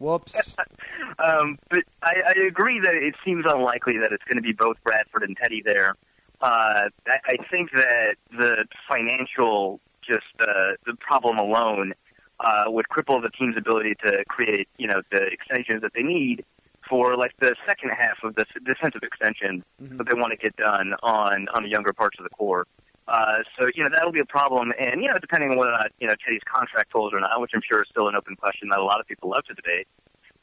Whoops. 0.00 0.56
um, 1.18 1.58
but 1.68 1.84
I, 2.02 2.14
I 2.28 2.40
agree 2.46 2.80
that 2.80 2.94
it 2.94 3.14
seems 3.24 3.44
unlikely 3.46 3.98
that 3.98 4.12
it's 4.12 4.24
going 4.24 4.36
to 4.36 4.42
be 4.42 4.52
both 4.52 4.76
Bradford 4.82 5.22
and 5.22 5.36
Teddy 5.36 5.62
there. 5.64 5.94
Uh, 6.40 6.88
I, 7.06 7.18
I 7.26 7.36
think 7.50 7.70
that 7.72 8.16
the 8.30 8.64
financial, 8.88 9.78
just 10.02 10.24
uh, 10.40 10.72
the 10.86 10.94
problem 10.98 11.38
alone, 11.38 11.92
uh, 12.42 12.64
would 12.66 12.86
cripple 12.88 13.22
the 13.22 13.30
team's 13.30 13.56
ability 13.56 13.94
to 14.04 14.24
create, 14.28 14.68
you 14.78 14.86
know, 14.86 15.02
the 15.12 15.22
extensions 15.26 15.82
that 15.82 15.92
they 15.94 16.02
need 16.02 16.44
for 16.88 17.16
like 17.16 17.32
the 17.40 17.54
second 17.66 17.90
half 17.90 18.18
of 18.24 18.34
the 18.34 18.44
defensive 18.64 19.02
extension 19.02 19.62
mm-hmm. 19.80 19.96
that 19.96 20.08
they 20.08 20.14
want 20.14 20.32
to 20.32 20.36
get 20.36 20.56
done 20.56 20.94
on 21.02 21.48
on 21.54 21.62
the 21.62 21.68
younger 21.68 21.92
parts 21.92 22.18
of 22.18 22.24
the 22.24 22.30
core. 22.30 22.66
Uh, 23.06 23.38
so 23.58 23.68
you 23.74 23.82
know 23.82 23.90
that'll 23.92 24.12
be 24.12 24.20
a 24.20 24.24
problem, 24.24 24.72
and 24.78 25.02
you 25.02 25.08
know 25.08 25.18
depending 25.20 25.50
on 25.50 25.58
whether 25.58 25.72
or 25.72 25.78
not 25.78 25.90
you 26.00 26.06
know 26.06 26.14
Teddy's 26.24 26.42
contract 26.44 26.92
holds 26.92 27.14
or 27.14 27.20
not, 27.20 27.40
which 27.40 27.52
I'm 27.54 27.62
sure 27.68 27.82
is 27.82 27.88
still 27.90 28.08
an 28.08 28.16
open 28.16 28.36
question 28.36 28.68
that 28.70 28.78
a 28.78 28.84
lot 28.84 29.00
of 29.00 29.06
people 29.06 29.30
love 29.30 29.44
to 29.44 29.54
debate. 29.54 29.86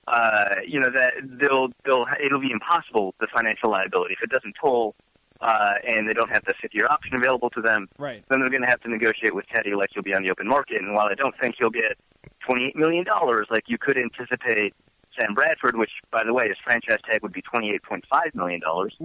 Uh, 0.07 0.55
you 0.65 0.79
know 0.79 0.89
that 0.89 1.13
they'll 1.23 1.69
they'll 1.85 2.05
it'll 2.23 2.39
be 2.39 2.51
impossible 2.51 3.13
the 3.19 3.27
financial 3.33 3.69
liability 3.69 4.13
if 4.13 4.23
it 4.23 4.29
doesn't 4.29 4.55
toll, 4.59 4.95
uh, 5.41 5.73
and 5.87 6.07
they 6.07 6.13
don't 6.13 6.29
have 6.29 6.43
the 6.45 6.53
fifth 6.61 6.73
year 6.73 6.87
option 6.89 7.15
available 7.15 7.49
to 7.51 7.61
them. 7.61 7.87
Right. 7.97 8.23
Then 8.29 8.39
they're 8.39 8.49
going 8.49 8.61
to 8.61 8.67
have 8.67 8.81
to 8.81 8.89
negotiate 8.89 9.35
with 9.35 9.45
Teddy 9.47 9.75
like 9.75 9.89
you'll 9.95 10.03
be 10.03 10.13
on 10.13 10.23
the 10.23 10.31
open 10.31 10.47
market. 10.47 10.81
And 10.81 10.93
while 10.93 11.07
I 11.07 11.15
don't 11.15 11.35
think 11.39 11.55
you'll 11.59 11.69
get 11.69 11.97
twenty 12.45 12.65
eight 12.65 12.75
million 12.75 13.03
dollars 13.03 13.47
like 13.49 13.65
you 13.67 13.77
could 13.77 13.97
anticipate 13.97 14.73
Sam 15.19 15.33
Bradford, 15.33 15.75
which 15.77 15.91
by 16.11 16.23
the 16.23 16.33
way 16.33 16.47
his 16.47 16.57
franchise 16.63 16.99
tag 17.09 17.21
would 17.23 17.33
be 17.33 17.41
twenty 17.41 17.71
eight 17.71 17.83
point 17.83 18.05
five 18.09 18.33
million 18.33 18.59
dollars. 18.59 18.95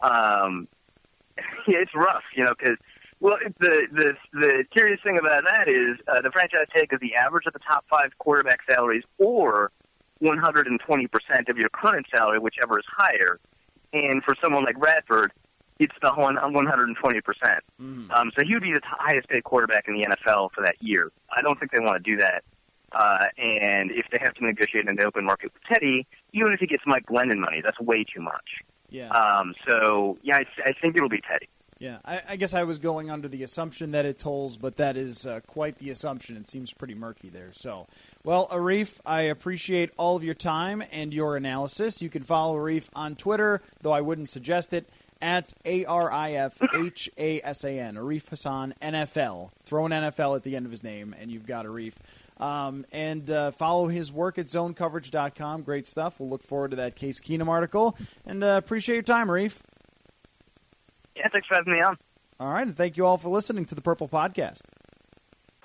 Um, 0.00 0.68
yeah, 1.66 1.78
it's 1.78 1.94
rough, 1.94 2.24
you 2.34 2.44
know, 2.44 2.54
because 2.58 2.76
well, 3.20 3.36
the 3.60 3.86
the 3.92 4.14
the 4.32 4.64
curious 4.72 5.00
thing 5.04 5.16
about 5.16 5.44
that 5.48 5.68
is 5.68 5.96
uh, 6.08 6.20
the 6.20 6.30
franchise 6.32 6.66
tag 6.74 6.88
is 6.92 6.98
the 7.00 7.14
average 7.14 7.46
of 7.46 7.52
the 7.52 7.60
top 7.60 7.84
five 7.88 8.10
quarterback 8.18 8.60
salaries, 8.68 9.04
or 9.18 9.70
120 10.18 11.06
percent 11.06 11.48
of 11.48 11.56
your 11.56 11.68
current 11.68 12.06
salary, 12.14 12.40
whichever 12.40 12.78
is 12.78 12.84
higher. 12.88 13.38
And 13.92 14.24
for 14.24 14.34
someone 14.42 14.64
like 14.64 14.78
Bradford, 14.78 15.32
it's 15.82 15.94
the 16.00 16.12
120 16.12 17.20
percent. 17.20 17.64
Mm. 17.80 18.10
Um, 18.10 18.30
so 18.36 18.44
he 18.44 18.54
would 18.54 18.62
be 18.62 18.72
the 18.72 18.80
highest 18.84 19.28
paid 19.28 19.44
quarterback 19.44 19.88
in 19.88 19.94
the 19.94 20.06
NFL 20.06 20.50
for 20.52 20.62
that 20.64 20.76
year. 20.80 21.10
I 21.34 21.42
don't 21.42 21.58
think 21.58 21.72
they 21.72 21.80
want 21.80 22.02
to 22.02 22.10
do 22.10 22.16
that. 22.18 22.44
Uh, 22.92 23.26
and 23.38 23.90
if 23.90 24.06
they 24.12 24.18
have 24.20 24.34
to 24.34 24.44
negotiate 24.44 24.86
in 24.86 24.96
the 24.96 25.04
open 25.04 25.24
market 25.24 25.50
with 25.52 25.62
Teddy, 25.64 26.06
even 26.32 26.52
if 26.52 26.60
he 26.60 26.66
gets 26.66 26.82
Mike 26.86 27.06
Glennon 27.06 27.38
money, 27.38 27.62
that's 27.64 27.80
way 27.80 28.04
too 28.04 28.20
much. 28.20 28.60
Yeah. 28.90 29.08
Um, 29.08 29.54
so 29.66 30.18
yeah, 30.22 30.36
I, 30.36 30.68
I 30.68 30.72
think 30.72 30.96
it'll 30.96 31.08
be 31.08 31.22
Teddy. 31.22 31.48
Yeah, 31.82 31.98
I, 32.04 32.20
I, 32.28 32.36
guess 32.36 32.54
I 32.54 32.62
was 32.62 32.78
going 32.78 33.10
under 33.10 33.26
the 33.26 33.42
assumption 33.42 33.90
that 33.90 34.06
it 34.06 34.16
tolls, 34.16 34.56
but 34.56 34.76
that 34.76 34.96
is 34.96 35.26
uh, 35.26 35.40
quite 35.48 35.78
the 35.78 35.90
assumption. 35.90 36.36
It 36.36 36.46
seems 36.46 36.72
pretty 36.72 36.94
murky 36.94 37.28
there. 37.28 37.50
So, 37.50 37.88
well, 38.22 38.46
Arif, 38.52 39.00
I 39.04 39.22
appreciate 39.22 39.90
all 39.96 40.14
of 40.14 40.22
your 40.22 40.34
time 40.34 40.84
and 40.92 41.12
your 41.12 41.36
analysis. 41.36 42.00
You 42.00 42.08
can 42.08 42.22
follow 42.22 42.54
Arif 42.54 42.88
on 42.94 43.16
Twitter, 43.16 43.62
though 43.80 43.90
I 43.90 44.00
wouldn't 44.00 44.28
suggest 44.28 44.72
it, 44.72 44.88
at 45.22 45.54
A 45.64 45.84
R 45.86 46.12
I 46.12 46.32
F 46.32 46.60
H 46.74 47.08
A 47.16 47.40
S 47.40 47.64
A 47.64 47.70
N, 47.78 47.94
Arif 47.94 48.28
Hasan 48.28 48.74
NFL. 48.82 49.52
Throw 49.64 49.86
an 49.86 49.92
NFL 49.92 50.36
at 50.36 50.42
the 50.42 50.56
end 50.56 50.66
of 50.66 50.72
his 50.72 50.82
name, 50.82 51.14
and 51.18 51.30
you've 51.30 51.46
got 51.46 51.64
Arif. 51.64 51.94
Um, 52.38 52.84
and 52.90 53.30
uh, 53.30 53.52
follow 53.52 53.86
his 53.86 54.12
work 54.12 54.36
at 54.36 54.46
zonecoverage.com. 54.46 55.62
Great 55.62 55.86
stuff. 55.86 56.18
We'll 56.18 56.28
look 56.28 56.42
forward 56.42 56.72
to 56.72 56.76
that 56.78 56.96
Case 56.96 57.20
Keenum 57.20 57.48
article. 57.48 57.96
And 58.26 58.42
uh, 58.42 58.60
appreciate 58.62 58.96
your 58.96 59.02
time, 59.04 59.28
Arif. 59.28 59.60
Yeah, 61.14 61.28
thanks 61.28 61.46
for 61.46 61.54
having 61.54 61.72
me 61.72 61.80
on. 61.80 61.96
All 62.40 62.52
right, 62.52 62.66
and 62.66 62.76
thank 62.76 62.96
you 62.96 63.06
all 63.06 63.18
for 63.18 63.28
listening 63.28 63.64
to 63.66 63.76
the 63.76 63.82
Purple 63.82 64.08
Podcast. 64.08 64.62